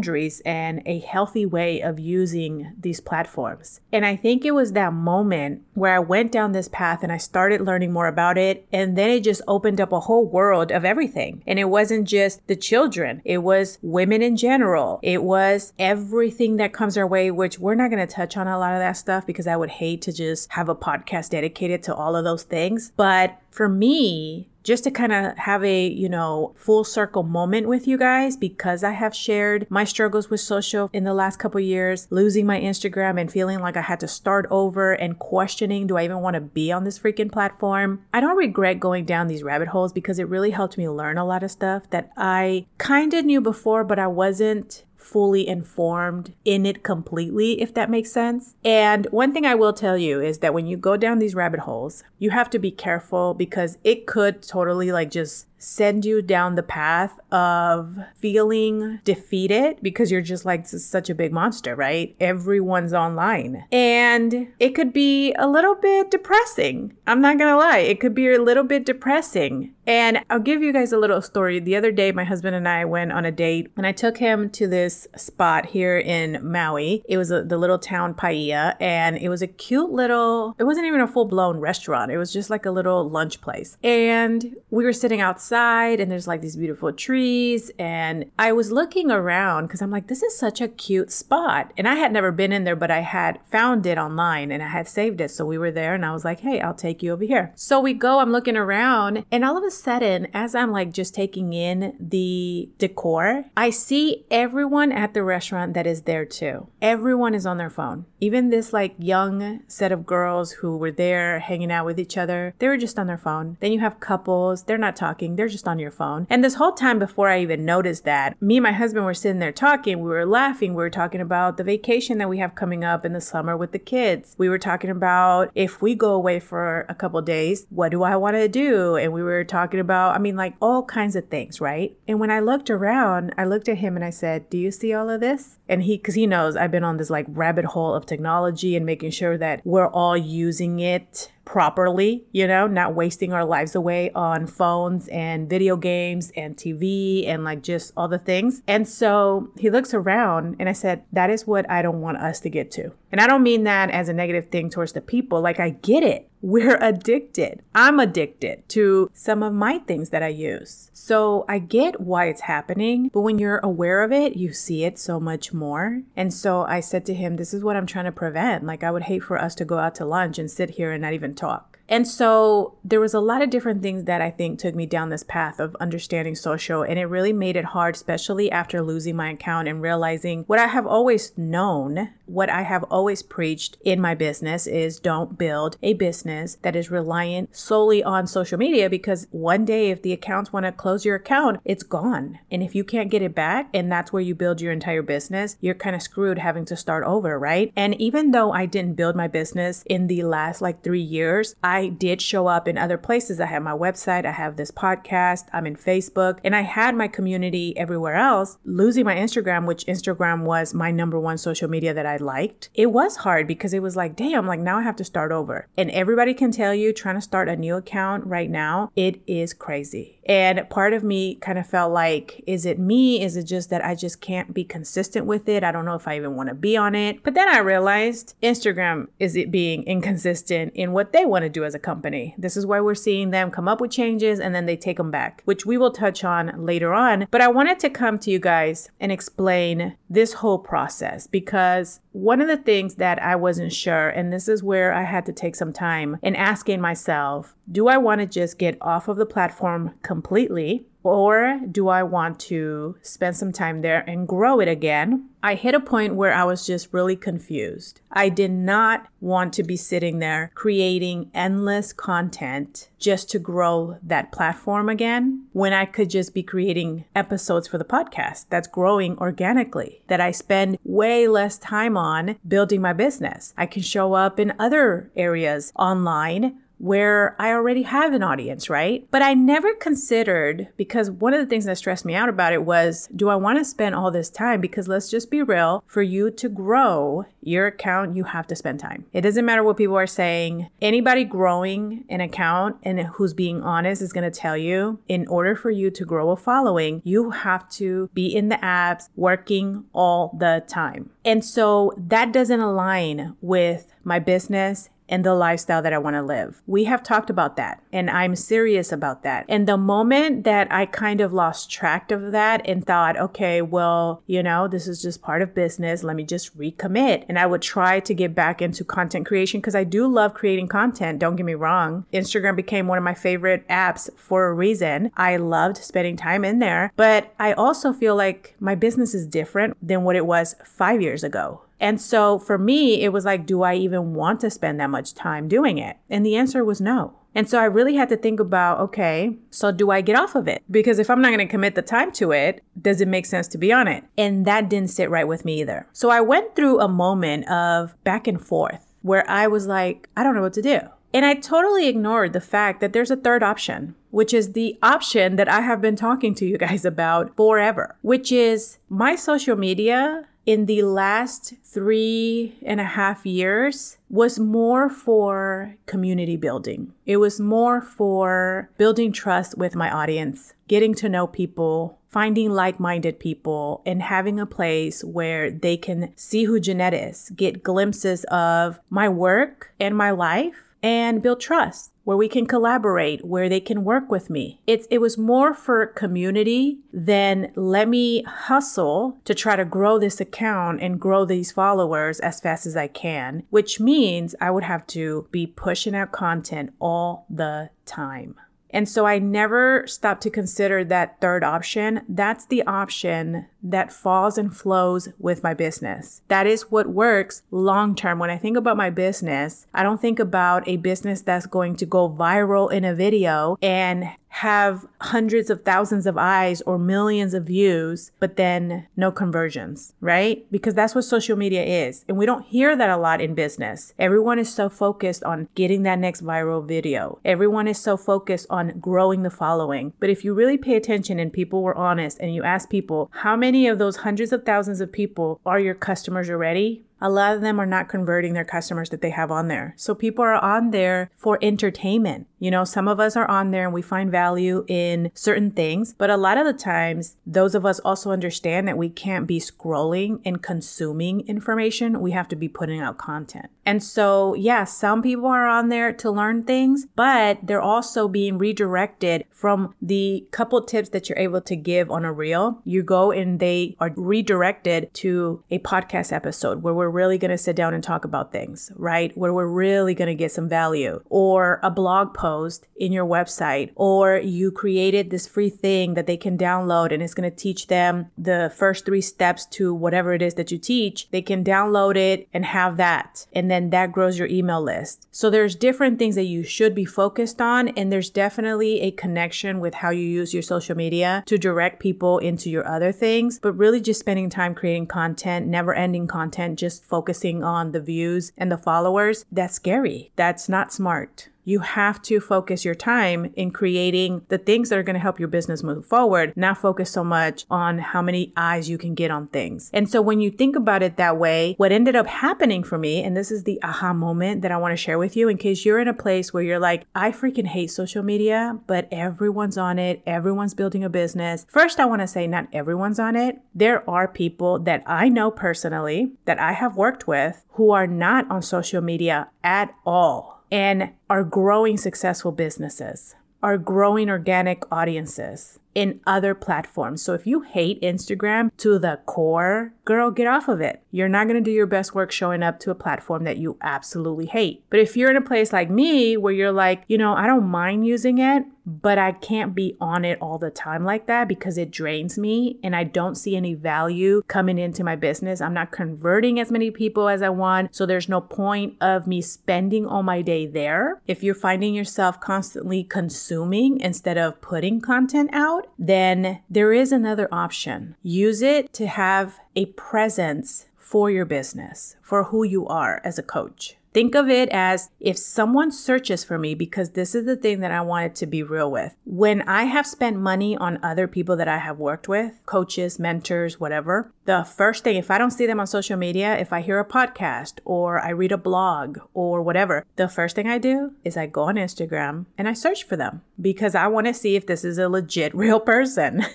and 0.45 0.81
a 0.85 0.99
healthy 0.99 1.45
way 1.45 1.81
of 1.81 1.99
using 1.99 2.73
these 2.79 2.99
platforms. 2.99 3.81
And 3.91 4.05
I 4.05 4.15
think 4.15 4.45
it 4.45 4.51
was 4.51 4.73
that 4.73 4.93
moment 4.93 5.63
where 5.73 5.95
I 5.95 5.99
went 5.99 6.31
down 6.31 6.51
this 6.51 6.67
path 6.67 7.03
and 7.03 7.11
I 7.11 7.17
started 7.17 7.61
learning 7.61 7.91
more 7.91 8.07
about 8.07 8.37
it. 8.37 8.67
And 8.71 8.97
then 8.97 9.09
it 9.09 9.23
just 9.23 9.41
opened 9.47 9.81
up 9.81 9.91
a 9.91 10.01
whole 10.01 10.25
world 10.25 10.71
of 10.71 10.85
everything. 10.85 11.43
And 11.47 11.59
it 11.59 11.65
wasn't 11.65 12.07
just 12.07 12.45
the 12.47 12.55
children, 12.55 13.21
it 13.25 13.39
was 13.39 13.79
women 13.81 14.21
in 14.21 14.37
general. 14.37 14.99
It 15.01 15.23
was 15.23 15.73
everything 15.79 16.57
that 16.57 16.73
comes 16.73 16.97
our 16.97 17.07
way, 17.07 17.31
which 17.31 17.59
we're 17.59 17.75
not 17.75 17.89
going 17.89 18.05
to 18.05 18.13
touch 18.13 18.37
on 18.37 18.47
a 18.47 18.59
lot 18.59 18.73
of 18.73 18.79
that 18.79 18.97
stuff 18.97 19.25
because 19.25 19.47
I 19.47 19.55
would 19.55 19.71
hate 19.71 20.01
to 20.03 20.13
just 20.13 20.51
have 20.53 20.69
a 20.69 20.75
podcast 20.75 21.29
dedicated 21.29 21.83
to 21.83 21.95
all 21.95 22.15
of 22.15 22.23
those 22.23 22.43
things. 22.43 22.91
But 22.95 23.39
for 23.55 23.69
me, 23.69 24.49
just 24.63 24.83
to 24.83 24.91
kind 24.91 25.13
of 25.13 25.37
have 25.37 25.63
a, 25.63 25.87
you 25.87 26.09
know, 26.09 26.53
full 26.57 26.83
circle 26.83 27.23
moment 27.23 27.67
with 27.67 27.87
you 27.87 27.97
guys 27.97 28.35
because 28.35 28.83
I 28.83 28.91
have 28.91 29.15
shared 29.15 29.65
my 29.69 29.85
struggles 29.85 30.29
with 30.29 30.41
social 30.41 30.89
in 30.91 31.05
the 31.05 31.13
last 31.13 31.37
couple 31.37 31.61
years, 31.61 32.07
losing 32.09 32.45
my 32.45 32.59
Instagram 32.59 33.21
and 33.21 33.31
feeling 33.31 33.59
like 33.59 33.77
I 33.77 33.81
had 33.81 33.99
to 34.01 34.07
start 34.07 34.47
over 34.49 34.91
and 34.91 35.19
questioning, 35.19 35.87
do 35.87 35.95
I 35.95 36.03
even 36.03 36.19
want 36.19 36.33
to 36.33 36.41
be 36.41 36.71
on 36.71 36.83
this 36.83 36.99
freaking 36.99 37.31
platform? 37.31 38.03
I 38.11 38.19
don't 38.19 38.35
regret 38.35 38.79
going 38.79 39.05
down 39.05 39.27
these 39.27 39.43
rabbit 39.43 39.69
holes 39.69 39.93
because 39.93 40.19
it 40.19 40.27
really 40.27 40.51
helped 40.51 40.77
me 40.77 40.89
learn 40.89 41.17
a 41.17 41.25
lot 41.25 41.43
of 41.43 41.51
stuff 41.51 41.89
that 41.91 42.09
I 42.17 42.65
kind 42.77 43.13
of 43.13 43.23
knew 43.23 43.39
before, 43.39 43.83
but 43.83 43.99
I 43.99 44.07
wasn't 44.07 44.83
fully 45.05 45.47
informed 45.47 46.33
in 46.43 46.65
it 46.65 46.81
completely, 46.83 47.61
if 47.61 47.73
that 47.75 47.91
makes 47.91 48.11
sense. 48.11 48.55
And 48.65 49.05
one 49.11 49.31
thing 49.31 49.45
I 49.45 49.53
will 49.53 49.71
tell 49.71 49.97
you 49.97 50.19
is 50.19 50.39
that 50.39 50.53
when 50.53 50.65
you 50.65 50.77
go 50.77 50.97
down 50.97 51.19
these 51.19 51.35
rabbit 51.35 51.61
holes, 51.61 52.03
you 52.17 52.31
have 52.31 52.49
to 52.49 52.59
be 52.59 52.71
careful 52.71 53.35
because 53.35 53.77
it 53.83 54.07
could 54.07 54.41
totally 54.41 54.91
like 54.91 55.11
just 55.11 55.47
send 55.65 56.05
you 56.05 56.21
down 56.21 56.53
the 56.53 56.63
path 56.63 57.19
of 57.31 57.97
feeling 58.15 58.99
defeated 59.03 59.79
because 59.81 60.11
you're 60.11 60.21
just 60.21 60.45
like 60.45 60.67
such 60.67 61.09
a 61.09 61.15
big 61.15 61.33
monster, 61.33 61.75
right? 61.75 62.15
Everyone's 62.19 62.93
online. 62.93 63.65
And 63.71 64.49
it 64.59 64.75
could 64.75 64.93
be 64.93 65.33
a 65.33 65.47
little 65.47 65.73
bit 65.73 66.11
depressing. 66.11 66.95
I'm 67.07 67.19
not 67.19 67.39
gonna 67.39 67.57
lie, 67.57 67.79
it 67.79 67.99
could 67.99 68.13
be 68.13 68.31
a 68.31 68.41
little 68.41 68.63
bit 68.63 68.85
depressing. 68.85 69.73
And 69.87 70.23
I'll 70.29 70.39
give 70.39 70.63
you 70.63 70.73
guys 70.73 70.91
a 70.91 70.97
little 70.97 71.21
story. 71.21 71.59
The 71.59 71.75
other 71.75 71.91
day, 71.91 72.11
my 72.11 72.23
husband 72.23 72.55
and 72.55 72.67
I 72.67 72.85
went 72.85 73.11
on 73.11 73.23
a 73.23 73.31
date 73.31 73.71
and 73.77 73.85
I 73.85 73.91
took 73.91 74.17
him 74.17 74.49
to 74.51 74.67
this 74.67 75.07
spot 75.15 75.67
here 75.67 75.97
in 75.97 76.39
Maui. 76.41 77.03
It 77.07 77.17
was 77.17 77.31
a, 77.31 77.43
the 77.43 77.57
little 77.57 77.77
town 77.77 78.15
Paia 78.15 78.75
and 78.79 79.15
it 79.15 79.29
was 79.29 79.43
a 79.43 79.47
cute 79.47 79.91
little, 79.91 80.55
it 80.57 80.63
wasn't 80.63 80.87
even 80.87 81.01
a 81.01 81.07
full 81.07 81.25
blown 81.25 81.57
restaurant. 81.57 82.11
It 82.11 82.17
was 82.17 82.33
just 82.33 82.49
like 82.49 82.65
a 82.65 82.71
little 82.71 83.07
lunch 83.07 83.41
place. 83.41 83.77
And 83.83 84.55
we 84.71 84.83
were 84.83 84.93
sitting 84.93 85.21
outside 85.21 85.54
outside 85.55 85.99
and 85.99 86.11
there's 86.11 86.27
like 86.27 86.41
these 86.41 86.55
beautiful 86.55 86.91
trees. 86.91 87.71
And 87.79 88.31
I 88.37 88.51
was 88.51 88.71
looking 88.71 89.11
around 89.11 89.67
because 89.67 89.81
I'm 89.81 89.91
like, 89.91 90.07
this 90.07 90.23
is 90.23 90.37
such 90.37 90.61
a 90.61 90.67
cute 90.67 91.11
spot. 91.11 91.71
And 91.77 91.87
I 91.87 91.95
had 91.95 92.11
never 92.11 92.31
been 92.31 92.51
in 92.51 92.63
there, 92.63 92.75
but 92.75 92.91
I 92.91 93.01
had 93.01 93.39
found 93.45 93.85
it 93.85 93.97
online 93.97 94.51
and 94.51 94.61
I 94.61 94.67
had 94.67 94.87
saved 94.87 95.21
it. 95.21 95.31
So 95.31 95.45
we 95.45 95.57
were 95.57 95.71
there 95.71 95.95
and 95.95 96.05
I 96.05 96.11
was 96.11 96.25
like, 96.25 96.41
hey, 96.41 96.59
I'll 96.61 96.73
take 96.73 97.01
you 97.01 97.13
over 97.13 97.23
here. 97.23 97.53
So 97.55 97.79
we 97.79 97.93
go, 97.93 98.19
I'm 98.19 98.31
looking 98.31 98.57
around, 98.57 99.25
and 99.31 99.43
all 99.43 99.57
of 99.57 99.63
a 99.63 99.71
sudden, 99.71 100.27
as 100.33 100.55
I'm 100.55 100.71
like 100.71 100.91
just 100.91 101.13
taking 101.13 101.53
in 101.53 101.95
the 101.99 102.69
decor, 102.77 103.45
I 103.55 103.69
see 103.69 104.25
everyone 104.29 104.91
at 104.91 105.13
the 105.13 105.23
restaurant 105.23 105.73
that 105.73 105.87
is 105.87 106.03
there 106.03 106.25
too. 106.25 106.67
Everyone 106.81 107.33
is 107.33 107.45
on 107.45 107.57
their 107.57 107.69
phone. 107.69 108.05
Even 108.19 108.49
this 108.49 108.73
like 108.73 108.95
young 108.97 109.61
set 109.67 109.91
of 109.91 110.05
girls 110.05 110.51
who 110.53 110.77
were 110.77 110.91
there 110.91 111.39
hanging 111.39 111.71
out 111.71 111.85
with 111.85 111.99
each 111.99 112.17
other, 112.17 112.53
they 112.59 112.67
were 112.67 112.77
just 112.77 112.97
on 112.97 113.07
their 113.07 113.17
phone. 113.17 113.57
Then 113.59 113.71
you 113.71 113.79
have 113.79 113.99
couples, 113.99 114.63
they're 114.63 114.77
not 114.77 114.95
talking, 114.95 115.34
they're 115.35 115.47
just 115.47 115.67
on 115.67 115.79
your 115.79 115.91
phone. 115.91 116.27
And 116.29 116.43
this 116.43 116.55
whole 116.55 116.73
time 116.73 116.99
before 116.99 117.29
I 117.29 117.41
even 117.41 117.65
noticed 117.65 118.05
that, 118.05 118.41
me 118.41 118.57
and 118.57 118.63
my 118.63 118.71
husband 118.71 119.05
were 119.05 119.13
sitting 119.13 119.39
there 119.39 119.51
talking. 119.51 119.99
We 119.99 120.09
were 120.09 120.25
laughing. 120.25 120.73
We 120.73 120.83
were 120.83 120.89
talking 120.89 121.21
about 121.21 121.57
the 121.57 121.63
vacation 121.63 122.17
that 122.17 122.29
we 122.29 122.37
have 122.39 122.55
coming 122.55 122.83
up 122.83 123.05
in 123.05 123.13
the 123.13 123.21
summer 123.21 123.55
with 123.57 123.71
the 123.71 123.79
kids. 123.79 124.35
We 124.37 124.49
were 124.49 124.59
talking 124.59 124.89
about 124.89 125.51
if 125.55 125.81
we 125.81 125.95
go 125.95 126.13
away 126.13 126.39
for 126.39 126.85
a 126.89 126.95
couple 126.95 127.21
days, 127.21 127.65
what 127.69 127.91
do 127.91 128.03
I 128.03 128.15
want 128.15 128.35
to 128.35 128.47
do? 128.47 128.95
And 128.95 129.13
we 129.13 129.23
were 129.23 129.43
talking 129.43 129.79
about, 129.79 130.15
I 130.15 130.19
mean, 130.19 130.35
like 130.35 130.55
all 130.61 130.83
kinds 130.83 131.15
of 131.15 131.29
things, 131.29 131.61
right? 131.61 131.97
And 132.07 132.19
when 132.19 132.31
I 132.31 132.39
looked 132.39 132.69
around, 132.69 133.33
I 133.37 133.45
looked 133.45 133.69
at 133.69 133.77
him 133.77 133.95
and 133.95 134.05
I 134.05 134.09
said, 134.09 134.49
Do 134.49 134.57
you 134.57 134.71
see 134.71 134.93
all 134.93 135.09
of 135.09 135.21
this? 135.21 135.59
And 135.67 135.83
he, 135.83 135.97
because 135.97 136.15
he 136.15 136.27
knows 136.27 136.55
I've 136.55 136.71
been 136.71 136.83
on 136.83 136.97
this 136.97 137.09
like 137.09 137.25
rabbit 137.29 137.65
hole 137.65 137.93
of 137.93 138.05
technology 138.05 138.75
and 138.75 138.85
making 138.85 139.11
sure 139.11 139.37
that 139.37 139.61
we're 139.63 139.87
all 139.87 140.17
using 140.17 140.79
it 140.79 141.31
properly, 141.45 142.25
you 142.31 142.47
know, 142.47 142.67
not 142.67 142.95
wasting 142.95 143.31
our 143.31 143.45
lives 143.45 143.75
away 143.75 144.11
on 144.13 144.47
phones 144.47 145.07
and 145.09 145.49
video 145.49 145.77
games 145.77 146.31
and 146.35 146.57
TV 146.57 147.27
and 147.27 147.43
like 147.43 147.61
just 147.61 147.93
all 147.95 148.07
the 148.07 148.19
things. 148.19 148.61
And 148.67 148.87
so 148.87 149.49
he 149.57 149.69
looks 149.69 149.93
around 149.93 150.55
and 150.59 150.67
I 150.67 150.73
said, 150.73 151.03
That 151.13 151.29
is 151.29 151.47
what 151.47 151.69
I 151.69 151.81
don't 151.81 152.01
want 152.01 152.17
us 152.17 152.39
to 152.41 152.49
get 152.49 152.71
to. 152.71 152.91
And 153.15 153.21
I 153.21 153.27
don't 153.27 153.43
mean 153.43 153.63
that 153.63 153.91
as 153.91 154.09
a 154.09 154.13
negative 154.13 154.49
thing 154.49 154.69
towards 154.69 154.91
the 154.91 154.99
people. 154.99 155.39
Like, 155.39 155.57
I 155.57 155.69
get 155.69 156.03
it. 156.03 156.27
We're 156.41 156.75
addicted. 156.81 157.61
I'm 157.73 157.97
addicted 157.97 158.67
to 158.67 159.09
some 159.13 159.41
of 159.41 159.53
my 159.53 159.77
things 159.79 160.09
that 160.09 160.21
I 160.21 160.27
use. 160.27 160.91
So 160.91 161.45
I 161.47 161.59
get 161.59 162.01
why 162.01 162.25
it's 162.25 162.41
happening, 162.41 163.09
but 163.13 163.21
when 163.21 163.39
you're 163.39 163.59
aware 163.59 164.03
of 164.03 164.11
it, 164.11 164.35
you 164.35 164.51
see 164.51 164.83
it 164.83 164.99
so 164.99 165.17
much 165.17 165.53
more. 165.53 166.01
And 166.17 166.33
so 166.33 166.63
I 166.63 166.81
said 166.81 167.05
to 167.05 167.13
him, 167.13 167.37
This 167.37 167.53
is 167.53 167.63
what 167.63 167.77
I'm 167.77 167.85
trying 167.85 168.03
to 168.03 168.11
prevent. 168.11 168.65
Like, 168.65 168.83
I 168.83 168.91
would 168.91 169.03
hate 169.03 169.23
for 169.23 169.41
us 169.41 169.55
to 169.55 169.63
go 169.63 169.77
out 169.77 169.95
to 169.95 170.05
lunch 170.05 170.37
and 170.37 170.51
sit 170.51 170.71
here 170.71 170.91
and 170.91 171.01
not 171.01 171.13
even 171.13 171.35
talk. 171.35 171.74
And 171.87 172.07
so 172.07 172.77
there 172.83 172.99
was 172.99 173.13
a 173.13 173.19
lot 173.19 173.41
of 173.41 173.49
different 173.49 173.81
things 173.81 174.05
that 174.05 174.21
I 174.21 174.31
think 174.31 174.59
took 174.59 174.75
me 174.75 174.85
down 174.85 175.09
this 175.09 175.23
path 175.23 175.59
of 175.59 175.75
understanding 175.79 176.35
social. 176.35 176.81
And 176.81 176.97
it 176.97 177.05
really 177.05 177.33
made 177.33 177.55
it 177.55 177.65
hard, 177.65 177.95
especially 177.95 178.51
after 178.51 178.81
losing 178.81 179.15
my 179.15 179.31
account 179.31 179.67
and 179.67 179.81
realizing 179.81 180.43
what 180.43 180.59
I 180.59 180.67
have 180.67 180.87
always 180.87 181.37
known, 181.37 182.09
what 182.25 182.49
I 182.49 182.63
have 182.63 182.83
always 182.85 183.21
preached 183.21 183.77
in 183.83 184.01
my 184.01 184.15
business 184.15 184.65
is 184.67 184.99
don't 184.99 185.37
build 185.37 185.77
a 185.83 185.93
business 185.93 186.55
that 186.63 186.75
is 186.75 186.89
reliant 186.89 187.55
solely 187.55 188.03
on 188.03 188.27
social 188.27 188.57
media 188.57 188.89
because 188.89 189.27
one 189.31 189.65
day 189.65 189.91
if 189.91 190.01
the 190.01 190.13
accounts 190.13 190.51
want 190.51 190.65
to 190.65 190.71
close 190.71 191.05
your 191.05 191.15
account, 191.15 191.59
it's 191.65 191.83
gone. 191.83 192.39
And 192.49 192.63
if 192.63 192.73
you 192.73 192.83
can't 192.83 193.11
get 193.11 193.21
it 193.21 193.35
back 193.35 193.69
and 193.73 193.91
that's 193.91 194.11
where 194.11 194.21
you 194.21 194.33
build 194.33 194.61
your 194.61 194.71
entire 194.71 195.03
business, 195.03 195.57
you're 195.61 195.75
kind 195.75 195.95
of 195.95 196.01
screwed 196.01 196.39
having 196.39 196.65
to 196.65 196.75
start 196.75 197.03
over, 197.03 197.37
right? 197.37 197.71
And 197.75 197.99
even 198.01 198.31
though 198.31 198.51
I 198.51 198.65
didn't 198.65 198.95
build 198.95 199.15
my 199.15 199.27
business 199.27 199.83
in 199.85 200.07
the 200.07 200.23
last 200.23 200.61
like 200.61 200.83
three 200.83 201.01
years, 201.01 201.55
I 201.63 201.74
I 201.75 201.89
did 201.89 202.21
show 202.21 202.47
up 202.47 202.69
in 202.69 202.77
other 202.77 202.97
places. 202.97 203.41
I 203.41 203.47
have 203.47 203.61
my 203.61 203.73
website, 203.73 204.25
I 204.25 204.31
have 204.31 204.55
this 204.55 204.71
podcast, 204.71 205.47
I'm 205.51 205.67
in 205.67 205.75
Facebook, 205.75 206.39
and 206.41 206.55
I 206.55 206.61
had 206.61 206.95
my 206.95 207.09
community 207.09 207.77
everywhere 207.77 208.15
else. 208.15 208.57
Losing 208.63 209.03
my 209.03 209.15
Instagram, 209.15 209.65
which 209.65 209.85
Instagram 209.85 210.43
was 210.43 210.73
my 210.73 210.89
number 210.89 211.19
one 211.19 211.37
social 211.37 211.69
media 211.69 211.93
that 211.93 212.05
I 212.05 212.15
liked, 212.15 212.69
it 212.75 212.93
was 212.93 213.17
hard 213.17 213.45
because 213.45 213.73
it 213.73 213.81
was 213.81 213.97
like, 213.97 214.15
damn, 214.15 214.47
like 214.47 214.61
now 214.61 214.77
I 214.77 214.83
have 214.83 214.95
to 214.95 215.03
start 215.03 215.33
over. 215.33 215.67
And 215.75 215.91
everybody 215.91 216.33
can 216.33 216.51
tell 216.51 216.73
you 216.73 216.93
trying 216.93 217.15
to 217.15 217.21
start 217.21 217.49
a 217.49 217.57
new 217.57 217.75
account 217.75 218.25
right 218.25 218.49
now, 218.49 218.89
it 218.95 219.19
is 219.27 219.53
crazy. 219.53 220.21
And 220.27 220.67
part 220.69 220.93
of 220.93 221.03
me 221.03 221.35
kind 221.35 221.59
of 221.59 221.67
felt 221.67 221.91
like, 221.91 222.41
is 222.47 222.65
it 222.65 222.79
me? 222.79 223.21
Is 223.21 223.35
it 223.35 223.43
just 223.43 223.69
that 223.69 223.83
I 223.83 223.95
just 223.95 224.21
can't 224.21 224.53
be 224.53 224.63
consistent 224.63 225.25
with 225.25 225.47
it? 225.49 225.63
I 225.63 225.71
don't 225.71 225.85
know 225.85 225.95
if 225.95 226.07
I 226.07 226.15
even 226.15 226.35
want 226.35 226.49
to 226.49 226.55
be 226.55 226.75
on 226.75 226.95
it. 226.95 227.21
But 227.21 227.35
then 227.35 227.47
I 227.47 227.59
realized 227.59 228.33
Instagram 228.41 229.07
is 229.19 229.35
it 229.35 229.51
being 229.51 229.83
inconsistent 229.83 230.73
in 230.73 230.93
what 230.93 231.11
they 231.11 231.25
want 231.25 231.43
to 231.43 231.49
do 231.49 231.64
as 231.65 231.75
a 231.75 231.79
company. 231.79 232.35
This 232.37 232.55
is 232.55 232.65
why 232.65 232.79
we're 232.79 232.95
seeing 232.95 233.31
them 233.31 233.51
come 233.51 233.67
up 233.67 233.81
with 233.81 233.91
changes 233.91 234.39
and 234.39 234.53
then 234.53 234.65
they 234.65 234.77
take 234.77 234.97
them 234.97 235.11
back, 235.11 235.41
which 235.45 235.65
we 235.65 235.77
will 235.77 235.91
touch 235.91 236.23
on 236.23 236.65
later 236.65 236.93
on. 236.93 237.27
But 237.31 237.41
I 237.41 237.47
wanted 237.47 237.79
to 237.79 237.89
come 237.89 238.19
to 238.19 238.31
you 238.31 238.39
guys 238.39 238.89
and 238.99 239.11
explain 239.11 239.97
this 240.09 240.33
whole 240.33 240.59
process 240.59 241.27
because 241.27 241.99
one 242.11 242.41
of 242.41 242.47
the 242.47 242.57
things 242.57 242.95
that 242.95 243.21
I 243.21 243.35
wasn't 243.35 243.73
sure, 243.73 244.09
and 244.09 244.31
this 244.31 244.47
is 244.47 244.63
where 244.63 244.93
I 244.93 245.03
had 245.03 245.25
to 245.25 245.33
take 245.33 245.55
some 245.55 245.73
time 245.73 246.17
in 246.21 246.35
asking 246.35 246.79
myself, 246.79 247.55
do 247.71 247.87
I 247.87 247.97
want 247.97 248.21
to 248.21 248.27
just 248.27 248.57
get 248.57 248.77
off 248.81 249.07
of 249.07 249.17
the 249.17 249.25
platform 249.25 249.95
completely? 250.01 250.85
Or 251.05 251.61
do 251.71 251.87
I 251.87 252.01
want 252.01 252.39
to 252.39 252.97
spend 253.03 253.37
some 253.37 253.53
time 253.53 253.81
there 253.81 254.03
and 254.09 254.27
grow 254.27 254.59
it 254.59 254.67
again? 254.67 255.29
I 255.43 255.53
hit 255.53 255.75
a 255.75 255.79
point 255.79 256.15
where 256.15 256.33
I 256.33 256.43
was 256.43 256.65
just 256.65 256.91
really 256.91 257.15
confused. 257.15 258.01
I 258.11 258.29
did 258.29 258.49
not 258.49 259.05
want 259.21 259.53
to 259.53 259.63
be 259.63 259.77
sitting 259.77 260.17
there 260.17 260.51
creating 260.55 261.29
endless 261.35 261.93
content 261.93 262.89
just 262.97 263.29
to 263.29 263.37
grow 263.37 263.99
that 264.01 264.31
platform 264.31 264.89
again 264.89 265.45
when 265.53 265.71
I 265.71 265.85
could 265.85 266.09
just 266.09 266.33
be 266.33 266.41
creating 266.41 267.05
episodes 267.13 267.67
for 267.67 267.77
the 267.77 267.85
podcast 267.85 268.47
that's 268.49 268.67
growing 268.67 269.19
organically, 269.19 270.01
that 270.07 270.19
I 270.19 270.31
spend 270.31 270.79
way 270.83 271.27
less 271.27 271.59
time 271.59 271.95
on 271.95 272.37
building 272.47 272.81
my 272.81 272.93
business. 272.93 273.53
I 273.55 273.67
can 273.67 273.83
show 273.83 274.13
up 274.13 274.39
in 274.39 274.53
other 274.57 275.11
areas 275.15 275.71
online 275.77 276.57
where 276.77 277.35
I 277.39 277.51
already 277.51 277.83
have 277.83 278.13
an 278.13 278.23
audience, 278.23 278.69
right? 278.69 279.07
But 279.11 279.21
I 279.21 279.33
never 279.33 279.73
considered, 279.75 280.69
because 280.77 281.09
one 281.09 281.33
of 281.33 281.39
the 281.39 281.45
things 281.45 281.65
that 281.65 281.77
stressed 281.77 282.05
me 282.05 282.15
out 282.15 282.29
about 282.29 282.53
it 282.53 282.63
was 282.63 283.07
do 283.15 283.29
I 283.29 283.35
want 283.35 283.59
to 283.59 283.65
spend 283.65 283.95
all 283.95 284.11
this 284.11 284.29
time? 284.29 284.61
Because 284.61 284.87
let's 284.87 285.09
just 285.09 285.31
be 285.31 285.41
real, 285.41 285.83
for 285.87 286.01
you 286.01 286.31
to 286.31 286.49
grow 286.49 287.25
your 287.41 287.67
account, 287.67 288.15
you 288.15 288.23
have 288.23 288.47
to 288.47 288.55
spend 288.55 288.79
time. 288.79 289.05
It 289.13 289.21
doesn't 289.21 289.45
matter 289.45 289.63
what 289.63 289.77
people 289.77 289.95
are 289.97 290.07
saying. 290.07 290.69
Anybody 290.81 291.23
growing 291.23 292.05
an 292.09 292.21
account 292.21 292.77
and 292.83 292.99
who's 292.99 293.33
being 293.33 293.61
honest 293.61 294.01
is 294.01 294.13
going 294.13 294.29
to 294.29 294.39
tell 294.39 294.57
you 294.57 294.99
in 295.07 295.27
order 295.27 295.55
for 295.55 295.69
you 295.69 295.91
to 295.91 296.05
grow 296.05 296.31
a 296.31 296.35
following, 296.35 297.01
you 297.05 297.29
have 297.29 297.69
to 297.69 298.09
be 298.13 298.35
in 298.35 298.49
the 298.49 298.55
apps 298.57 299.09
working 299.15 299.85
all 299.93 300.35
the 300.39 300.63
time. 300.67 301.11
And 301.23 301.45
so 301.45 301.93
that 301.97 302.31
doesn't 302.31 302.59
align 302.59 303.35
with 303.41 303.93
my 304.03 304.19
business 304.19 304.89
and 305.09 305.23
the 305.23 305.35
lifestyle 305.35 305.81
that 305.81 305.93
I 305.93 305.97
want 305.97 306.15
to 306.15 306.21
live. 306.21 306.61
We 306.67 306.85
have 306.85 307.03
talked 307.03 307.29
about 307.29 307.55
that 307.57 307.83
and 307.91 308.09
I'm 308.09 308.35
serious 308.35 308.91
about 308.91 309.23
that. 309.23 309.45
And 309.47 309.67
the 309.67 309.77
moment 309.77 310.43
that 310.43 310.71
I 310.71 310.85
kind 310.85 311.21
of 311.21 311.33
lost 311.33 311.71
track 311.71 312.11
of 312.11 312.31
that 312.31 312.61
and 312.65 312.85
thought, 312.85 313.17
okay, 313.17 313.61
well, 313.61 314.23
you 314.27 314.41
know, 314.43 314.67
this 314.67 314.87
is 314.87 315.01
just 315.01 315.21
part 315.21 315.41
of 315.41 315.55
business. 315.55 316.03
Let 316.03 316.15
me 316.15 316.23
just 316.23 316.57
recommit. 316.57 317.25
And 317.29 317.37
I 317.37 317.45
would 317.45 317.61
try 317.61 317.99
to 317.99 318.13
get 318.13 318.35
back 318.35 318.61
into 318.61 318.83
content 318.83 319.25
creation 319.25 319.59
because 319.59 319.75
I 319.75 319.83
do 319.83 320.07
love 320.07 320.33
creating 320.33 320.67
content. 320.67 321.19
Don't 321.19 321.35
get 321.35 321.45
me 321.45 321.53
wrong. 321.53 322.05
Instagram 322.13 322.55
became 322.55 322.87
one 322.87 322.97
of 322.97 323.03
my 323.03 323.13
favorite 323.13 323.67
apps 323.67 324.09
for 324.17 324.47
a 324.47 324.53
reason. 324.53 325.11
I 325.15 325.37
loved 325.37 325.77
spending 325.77 326.17
time 326.17 326.45
in 326.45 326.59
there, 326.59 326.91
but 326.95 327.33
I 327.39 327.53
also 327.53 327.93
feel 327.93 328.15
like 328.15 328.55
my 328.59 328.75
business 328.75 329.13
is 329.13 329.25
different 329.25 329.75
than 329.85 330.03
what 330.03 330.15
it 330.15 330.25
was 330.25 330.55
five 330.63 331.01
years 331.01 331.23
ago. 331.23 331.64
And 331.79 331.99
so 331.99 332.39
for 332.39 332.57
me, 332.57 333.01
it 333.01 333.11
was 333.11 333.25
like, 333.25 333.45
do 333.45 333.63
I 333.63 333.75
even 333.75 334.13
want 334.13 334.39
to 334.41 334.49
spend 334.49 334.79
that 334.79 334.89
much 334.89 335.13
time 335.13 335.47
doing 335.47 335.77
it? 335.77 335.97
And 336.09 336.25
the 336.25 336.35
answer 336.35 336.63
was 336.63 336.79
no. 336.79 337.15
And 337.35 337.49
so 337.49 337.59
I 337.59 337.65
really 337.65 337.95
had 337.95 338.07
to 338.09 338.17
think 338.17 338.39
about, 338.39 338.79
okay, 338.79 339.37
so 339.49 339.69
do 339.71 339.91
I 339.91 339.99
get 339.99 340.15
off 340.15 340.35
of 340.35 340.47
it? 340.47 340.63
Because 340.71 340.99
if 340.99 341.09
I'm 341.09 341.21
not 341.21 341.33
going 341.33 341.45
to 341.45 341.51
commit 341.51 341.75
the 341.75 341.81
time 341.81 342.13
to 342.13 342.31
it, 342.31 342.63
does 342.81 343.01
it 343.01 343.09
make 343.09 343.25
sense 343.25 343.49
to 343.49 343.57
be 343.57 343.73
on 343.73 343.89
it? 343.89 344.05
And 344.17 344.45
that 344.45 344.69
didn't 344.69 344.89
sit 344.89 345.09
right 345.09 345.27
with 345.27 345.43
me 345.43 345.59
either. 345.59 345.85
So 345.91 346.09
I 346.09 346.21
went 346.21 346.55
through 346.55 346.79
a 346.79 346.87
moment 346.87 347.49
of 347.49 348.01
back 348.05 348.25
and 348.25 348.41
forth 348.41 348.93
where 349.01 349.29
I 349.29 349.47
was 349.47 349.67
like, 349.67 350.09
I 350.15 350.23
don't 350.23 350.33
know 350.33 350.41
what 350.41 350.53
to 350.53 350.61
do. 350.61 350.79
And 351.13 351.25
I 351.25 351.33
totally 351.33 351.87
ignored 351.87 352.33
the 352.33 352.41
fact 352.41 352.81
that 352.81 352.93
there's 352.93 353.11
a 353.11 353.15
third 353.15 353.43
option, 353.43 353.95
which 354.11 354.33
is 354.33 354.51
the 354.53 354.77
option 354.81 355.35
that 355.35 355.47
I 355.47 355.61
have 355.61 355.81
been 355.81 355.95
talking 355.95 356.35
to 356.35 356.45
you 356.45 356.57
guys 356.57 356.83
about 356.85 357.35
forever, 357.35 357.95
which 358.01 358.31
is 358.31 358.79
my 358.89 359.15
social 359.15 359.55
media 359.55 360.25
in 360.45 360.67
the 360.67 360.83
last 360.83 361.53
three 361.63 362.55
and 362.63 362.79
a 362.79 362.83
half 362.83 363.25
years 363.25 363.97
was 364.09 364.39
more 364.39 364.89
for 364.89 365.75
community 365.85 366.37
building. 366.37 366.93
It 367.05 367.17
was 367.17 367.39
more 367.39 367.81
for 367.81 368.69
building 368.77 369.11
trust 369.11 369.57
with 369.57 369.75
my 369.75 369.89
audience, 369.89 370.53
getting 370.67 370.93
to 370.95 371.09
know 371.09 371.25
people, 371.27 371.97
finding 372.07 372.51
like 372.51 372.79
minded 372.79 373.19
people, 373.19 373.81
and 373.85 374.01
having 374.01 374.39
a 374.39 374.45
place 374.45 375.03
where 375.03 375.49
they 375.49 375.77
can 375.77 376.13
see 376.15 376.43
who 376.43 376.59
Jeannet 376.59 377.09
is, 377.09 377.31
get 377.35 377.63
glimpses 377.63 378.23
of 378.25 378.79
my 378.89 379.09
work 379.09 379.73
and 379.79 379.97
my 379.97 380.11
life, 380.11 380.64
and 380.85 381.23
build 381.23 381.41
trust 381.41 381.91
where 382.03 382.15
we 382.15 382.27
can 382.27 382.45
collaborate, 382.45 383.25
where 383.25 383.49
they 383.49 383.59
can 383.59 383.83
work 383.83 384.11
with 384.11 384.29
me. 384.29 384.61
It's 384.67 384.85
it 384.91 384.99
was 384.99 385.17
more 385.17 385.55
for 385.55 385.87
community 385.87 386.77
than 386.93 387.51
let 387.55 387.89
me 387.89 388.21
hustle 388.21 389.17
to 389.25 389.33
try 389.33 389.55
to 389.55 389.65
grow 389.65 389.97
this 389.97 390.21
account 390.21 390.83
and 390.83 391.01
grow 391.01 391.25
these 391.25 391.51
followers 391.51 392.19
as 392.19 392.39
fast 392.39 392.67
as 392.67 392.77
I 392.77 392.87
can, 392.87 393.47
which 393.49 393.79
means 393.79 394.35
I 394.39 394.51
would 394.51 394.63
have 394.63 394.85
to 394.87 395.27
be 395.31 395.47
pushing 395.47 395.95
out 395.95 396.11
content 396.11 396.71
all 396.79 397.25
the 397.31 397.71
time. 397.87 398.35
And 398.75 398.89
so 398.89 399.05
I 399.05 399.19
never 399.19 399.87
stopped 399.87 400.21
to 400.23 400.29
consider 400.29 400.83
that 400.83 401.21
third 401.21 401.45
option. 401.45 402.01
That's 402.09 402.45
the 402.45 402.61
option 402.63 403.45
that 403.63 403.93
falls 403.93 404.37
and 404.37 404.55
flows 404.55 405.07
with 405.17 405.43
my 405.43 405.53
business. 405.53 406.21
That 406.27 406.45
is 406.45 406.69
what 406.69 406.89
works 406.89 407.43
long 407.51 407.95
term. 407.95 408.19
When 408.19 408.29
I 408.29 408.37
think 408.37 408.57
about 408.57 408.75
my 408.75 408.89
business, 408.89 409.65
I 409.73 409.81
don't 409.81 410.01
think 410.01 410.19
about 410.19 410.67
a 410.67 410.75
business 410.75 411.21
that's 411.21 411.45
going 411.45 411.77
to 411.77 411.85
go 411.85 412.09
viral 412.09 412.69
in 412.69 412.83
a 412.83 412.93
video 412.93 413.57
and 413.61 414.09
have 414.39 414.85
hundreds 414.99 415.49
of 415.49 415.61
thousands 415.61 416.05
of 416.05 416.17
eyes 416.17 416.61
or 416.63 416.77
millions 416.77 417.33
of 417.33 417.45
views, 417.45 418.11
but 418.19 418.35
then 418.35 418.85
no 418.97 419.09
conversions, 419.09 419.93
right? 420.01 420.45
Because 420.51 420.73
that's 420.73 420.93
what 420.93 421.03
social 421.05 421.37
media 421.37 421.63
is. 421.63 422.03
And 422.09 422.17
we 422.17 422.25
don't 422.25 422.45
hear 422.45 422.75
that 422.75 422.89
a 422.89 422.97
lot 422.97 423.21
in 423.21 423.33
business. 423.33 423.93
Everyone 423.97 424.37
is 424.37 424.53
so 424.53 424.67
focused 424.67 425.23
on 425.23 425.47
getting 425.55 425.83
that 425.83 425.99
next 425.99 426.21
viral 426.21 426.67
video. 426.67 427.17
Everyone 427.23 427.65
is 427.65 427.77
so 427.77 427.95
focused 427.95 428.45
on 428.49 428.77
growing 428.77 429.23
the 429.23 429.29
following. 429.29 429.93
But 430.01 430.09
if 430.09 430.25
you 430.25 430.33
really 430.33 430.57
pay 430.57 430.75
attention 430.75 431.17
and 431.17 431.31
people 431.31 431.63
were 431.63 431.77
honest 431.77 432.19
and 432.19 432.35
you 432.35 432.43
ask 432.43 432.69
people, 432.69 433.09
how 433.13 433.37
many 433.37 433.67
of 433.67 433.79
those 433.79 433.95
hundreds 433.97 434.33
of 434.33 434.43
thousands 434.43 434.81
of 434.81 434.91
people 434.91 435.39
are 435.45 435.61
your 435.61 435.75
customers 435.75 436.29
already? 436.29 436.83
A 437.01 437.09
lot 437.09 437.35
of 437.35 437.41
them 437.41 437.59
are 437.59 437.65
not 437.65 437.89
converting 437.89 438.33
their 438.33 438.45
customers 438.45 438.89
that 438.89 439.01
they 439.01 439.09
have 439.09 439.31
on 439.31 439.47
there. 439.47 439.73
So 439.77 439.93
people 439.93 440.23
are 440.23 440.35
on 440.35 440.71
there 440.71 441.11
for 441.15 441.37
entertainment. 441.41 442.27
You 442.39 442.51
know, 442.51 442.63
some 442.63 442.87
of 442.87 442.99
us 442.99 443.15
are 443.15 443.27
on 443.29 443.51
there 443.51 443.65
and 443.65 443.73
we 443.73 443.81
find 443.81 444.11
value 444.11 444.65
in 444.67 445.11
certain 445.13 445.51
things, 445.51 445.93
but 445.97 446.09
a 446.09 446.17
lot 446.17 446.37
of 446.37 446.45
the 446.45 446.53
times, 446.53 447.17
those 447.25 447.55
of 447.55 447.65
us 447.65 447.79
also 447.79 448.11
understand 448.11 448.67
that 448.67 448.77
we 448.77 448.89
can't 448.89 449.27
be 449.27 449.39
scrolling 449.39 450.19
and 450.25 450.41
consuming 450.41 451.21
information. 451.21 452.01
We 452.01 452.11
have 452.11 452.27
to 452.29 452.35
be 452.35 452.47
putting 452.47 452.79
out 452.79 452.97
content. 452.97 453.49
And 453.65 453.83
so, 453.83 454.33
yeah, 454.35 454.63
some 454.63 455.01
people 455.01 455.27
are 455.27 455.47
on 455.47 455.69
there 455.69 455.91
to 455.91 456.11
learn 456.11 456.43
things, 456.43 456.87
but 456.95 457.39
they're 457.43 457.61
also 457.61 458.07
being 458.07 458.37
redirected 458.37 459.25
from 459.31 459.75
the 459.81 460.25
couple 460.31 460.61
tips 460.63 460.89
that 460.89 461.09
you're 461.09 461.19
able 461.19 461.41
to 461.41 461.55
give 461.55 461.91
on 461.91 462.05
a 462.05 462.13
reel. 462.13 462.61
You 462.63 462.83
go 462.83 463.11
and 463.11 463.39
they 463.39 463.75
are 463.79 463.91
redirected 463.95 464.93
to 464.95 465.43
a 465.51 465.59
podcast 465.59 466.13
episode 466.13 466.63
where 466.63 466.73
we're 466.73 466.85
we're 466.85 466.91
really 466.91 467.17
going 467.17 467.31
to 467.31 467.37
sit 467.37 467.55
down 467.55 467.73
and 467.73 467.83
talk 467.83 468.05
about 468.05 468.31
things, 468.31 468.71
right? 468.75 469.15
Where 469.17 469.33
we're 469.33 469.47
really 469.47 469.95
going 469.95 470.07
to 470.07 470.13
get 470.13 470.31
some 470.31 470.47
value, 470.47 471.01
or 471.09 471.59
a 471.63 471.71
blog 471.71 472.13
post 472.13 472.67
in 472.75 472.91
your 472.91 473.05
website, 473.05 473.71
or 473.75 474.17
you 474.17 474.51
created 474.51 475.09
this 475.09 475.27
free 475.27 475.49
thing 475.49 475.95
that 475.95 476.05
they 476.05 476.17
can 476.17 476.37
download 476.37 476.93
and 476.93 477.01
it's 477.01 477.15
going 477.15 477.29
to 477.29 477.35
teach 477.35 477.67
them 477.67 478.11
the 478.17 478.53
first 478.55 478.85
three 478.85 479.01
steps 479.01 479.45
to 479.47 479.73
whatever 479.73 480.13
it 480.13 480.21
is 480.21 480.35
that 480.35 480.51
you 480.51 480.59
teach. 480.59 481.09
They 481.09 481.23
can 481.23 481.43
download 481.43 481.95
it 481.95 482.27
and 482.33 482.45
have 482.45 482.77
that. 482.77 483.25
And 483.33 483.49
then 483.49 483.54
that 483.71 483.91
grows 483.91 484.17
your 484.17 484.27
email 484.27 484.61
list. 484.61 485.07
So 485.11 485.29
there's 485.29 485.55
different 485.55 485.99
things 485.99 486.15
that 486.15 486.23
you 486.23 486.43
should 486.43 486.73
be 486.73 486.85
focused 486.85 487.41
on. 487.41 487.69
And 487.69 487.91
there's 487.91 488.09
definitely 488.09 488.81
a 488.81 488.91
connection 488.91 489.59
with 489.59 489.75
how 489.75 489.89
you 489.89 490.05
use 490.05 490.33
your 490.33 490.43
social 490.43 490.75
media 490.75 491.23
to 491.25 491.37
direct 491.37 491.79
people 491.79 492.17
into 492.19 492.49
your 492.49 492.67
other 492.67 492.91
things, 492.91 493.39
but 493.39 493.53
really 493.53 493.81
just 493.81 493.99
spending 493.99 494.29
time 494.29 494.55
creating 494.55 494.87
content, 494.87 495.47
never 495.47 495.73
ending 495.73 496.07
content, 496.07 496.59
just 496.59 496.83
focusing 496.83 497.43
on 497.43 497.71
the 497.71 497.81
views 497.81 498.31
and 498.37 498.51
the 498.51 498.57
followers, 498.57 499.25
that's 499.31 499.55
scary. 499.55 500.11
That's 500.15 500.49
not 500.49 500.73
smart 500.73 501.29
you 501.45 501.59
have 501.59 502.01
to 502.01 502.19
focus 502.19 502.65
your 502.65 502.75
time 502.75 503.31
in 503.35 503.51
creating 503.51 504.25
the 504.27 504.37
things 504.37 504.69
that 504.69 504.79
are 504.79 504.83
going 504.83 504.95
to 504.95 504.99
help 504.99 505.19
your 505.19 505.27
business 505.27 505.63
move 505.63 505.85
forward, 505.85 506.33
not 506.35 506.57
focus 506.57 506.91
so 506.91 507.03
much 507.03 507.45
on 507.49 507.77
how 507.77 508.01
many 508.01 508.33
eyes 508.35 508.69
you 508.69 508.77
can 508.77 508.95
get 508.95 509.11
on 509.11 509.27
things. 509.27 509.69
And 509.71 509.89
so 509.89 510.01
when 510.01 510.19
you 510.19 510.31
think 510.31 510.55
about 510.55 510.83
it 510.83 510.97
that 510.97 511.17
way, 511.17 511.53
what 511.57 511.71
ended 511.71 511.95
up 511.95 512.07
happening 512.07 512.63
for 512.63 512.77
me, 512.77 513.03
and 513.03 513.15
this 513.15 513.31
is 513.31 513.43
the 513.43 513.59
aha 513.63 513.93
moment 513.93 514.41
that 514.41 514.51
I 514.51 514.57
want 514.57 514.71
to 514.73 514.77
share 514.77 514.97
with 514.97 515.15
you 515.15 515.29
in 515.29 515.37
case 515.37 515.63
you're 515.63 515.79
in 515.79 515.87
a 515.87 515.93
place 515.93 516.33
where 516.33 516.43
you're 516.43 516.59
like, 516.59 516.85
I 516.95 517.11
freaking 517.11 517.47
hate 517.47 517.71
social 517.71 518.03
media, 518.03 518.59
but 518.67 518.87
everyone's 518.91 519.57
on 519.57 519.79
it, 519.79 520.01
everyone's 520.05 520.53
building 520.53 520.83
a 520.83 520.89
business. 520.89 521.45
First, 521.47 521.79
I 521.79 521.85
want 521.85 522.01
to 522.01 522.07
say 522.07 522.27
not 522.27 522.47
everyone's 522.51 522.99
on 522.99 523.15
it. 523.15 523.39
There 523.53 523.87
are 523.89 524.07
people 524.07 524.59
that 524.59 524.83
I 524.87 525.09
know 525.09 525.29
personally 525.29 526.13
that 526.25 526.39
I 526.39 526.53
have 526.53 526.75
worked 526.75 527.07
with 527.07 527.45
who 527.51 527.71
are 527.71 527.87
not 527.87 528.29
on 528.31 528.41
social 528.41 528.81
media 528.81 529.29
at 529.43 529.73
all 529.85 530.34
and 530.51 530.91
are 531.09 531.23
growing 531.23 531.77
successful 531.77 532.31
businesses, 532.31 533.15
are 533.41 533.57
growing 533.57 534.09
organic 534.09 534.63
audiences. 534.71 535.59
In 535.75 535.99
other 536.07 536.33
platforms. 536.33 537.01
So 537.01 537.13
if 537.13 537.27
you 537.27 537.41
hate 537.41 537.81
Instagram 537.81 538.49
to 538.57 538.79
the 538.79 538.99
core, 539.05 539.73
girl, 539.83 540.09
get 540.09 540.25
off 540.25 540.47
of 540.47 540.61
it. 540.61 540.81
You're 540.89 541.09
not 541.09 541.27
going 541.27 541.35
to 541.35 541.41
do 541.41 541.51
your 541.51 541.67
best 541.67 541.93
work 541.93 542.11
showing 542.11 542.41
up 542.41 542.59
to 542.61 542.71
a 542.71 542.75
platform 542.75 543.25
that 543.25 543.37
you 543.37 543.57
absolutely 543.61 544.25
hate. 544.25 544.63
But 544.69 544.79
if 544.79 544.95
you're 544.97 545.11
in 545.11 545.17
a 545.17 545.21
place 545.21 545.53
like 545.53 545.69
me 545.69 546.17
where 546.17 546.33
you're 546.33 546.51
like, 546.51 546.83
you 546.87 546.97
know, 546.97 547.13
I 547.13 547.27
don't 547.27 547.45
mind 547.45 547.85
using 547.85 548.17
it, 548.17 548.45
but 548.65 548.97
I 548.97 549.11
can't 549.11 549.53
be 549.53 549.77
on 549.79 550.03
it 550.03 550.17
all 550.19 550.39
the 550.39 550.49
time 550.49 550.83
like 550.83 551.05
that 551.05 551.27
because 551.27 551.57
it 551.57 551.69
drains 551.69 552.17
me 552.17 552.59
and 552.63 552.75
I 552.75 552.83
don't 552.83 553.15
see 553.15 553.35
any 553.35 553.53
value 553.53 554.23
coming 554.27 554.57
into 554.57 554.83
my 554.83 554.95
business. 554.95 555.39
I'm 555.39 555.53
not 555.53 555.71
converting 555.71 556.39
as 556.39 556.51
many 556.51 556.71
people 556.71 557.07
as 557.07 557.21
I 557.21 557.29
want. 557.29 557.75
So 557.75 557.85
there's 557.85 558.09
no 558.09 558.21
point 558.21 558.75
of 558.81 559.05
me 559.05 559.21
spending 559.21 559.85
all 559.85 560.01
my 560.01 560.21
day 560.23 560.47
there. 560.47 561.01
If 561.05 561.21
you're 561.21 561.35
finding 561.35 561.75
yourself 561.75 562.19
constantly 562.19 562.83
consuming 562.83 563.79
instead 563.81 564.17
of 564.17 564.41
putting 564.41 564.81
content 564.81 565.29
out, 565.31 565.64
then 565.77 566.41
there 566.49 566.73
is 566.73 566.91
another 566.91 567.27
option. 567.31 567.95
Use 568.01 568.41
it 568.41 568.73
to 568.73 568.87
have 568.87 569.39
a 569.55 569.65
presence 569.67 570.67
for 570.77 571.09
your 571.09 571.25
business, 571.25 571.95
for 572.01 572.25
who 572.25 572.43
you 572.43 572.67
are 572.67 573.01
as 573.03 573.17
a 573.17 573.23
coach. 573.23 573.75
Think 573.95 574.13
of 574.13 574.29
it 574.29 574.49
as 574.49 574.89
if 574.99 575.17
someone 575.17 575.71
searches 575.71 576.25
for 576.25 576.37
me, 576.37 576.53
because 576.53 576.89
this 576.89 577.15
is 577.15 577.23
the 577.23 577.37
thing 577.37 577.61
that 577.61 577.71
I 577.71 577.79
wanted 577.79 578.13
to 578.15 578.27
be 578.27 578.43
real 578.43 578.69
with. 578.69 578.93
When 579.05 579.41
I 579.43 579.63
have 579.63 579.87
spent 579.87 580.17
money 580.17 580.57
on 580.57 580.83
other 580.83 581.07
people 581.07 581.37
that 581.37 581.47
I 581.47 581.59
have 581.59 581.79
worked 581.79 582.09
with, 582.09 582.41
coaches, 582.45 582.99
mentors, 582.99 583.57
whatever, 583.57 584.11
the 584.25 584.43
first 584.43 584.83
thing, 584.83 584.97
if 584.97 585.09
I 585.09 585.17
don't 585.17 585.31
see 585.31 585.45
them 585.45 585.61
on 585.61 585.67
social 585.67 585.95
media, 585.95 586.37
if 586.37 586.51
I 586.51 586.59
hear 586.59 586.77
a 586.77 586.85
podcast 586.85 587.59
or 587.63 588.01
I 588.01 588.09
read 588.09 588.33
a 588.33 588.37
blog 588.37 588.97
or 589.13 589.41
whatever, 589.41 589.85
the 589.95 590.09
first 590.09 590.35
thing 590.35 590.49
I 590.49 590.57
do 590.57 590.91
is 591.05 591.15
I 591.15 591.27
go 591.27 591.43
on 591.43 591.55
Instagram 591.55 592.25
and 592.37 592.49
I 592.49 592.53
search 592.53 592.83
for 592.83 592.97
them 592.97 593.21
because 593.39 593.75
I 593.75 593.87
want 593.87 594.07
to 594.07 594.13
see 594.13 594.35
if 594.35 594.45
this 594.45 594.65
is 594.65 594.77
a 594.77 594.89
legit 594.89 595.33
real 595.43 595.61
person. 595.61 596.25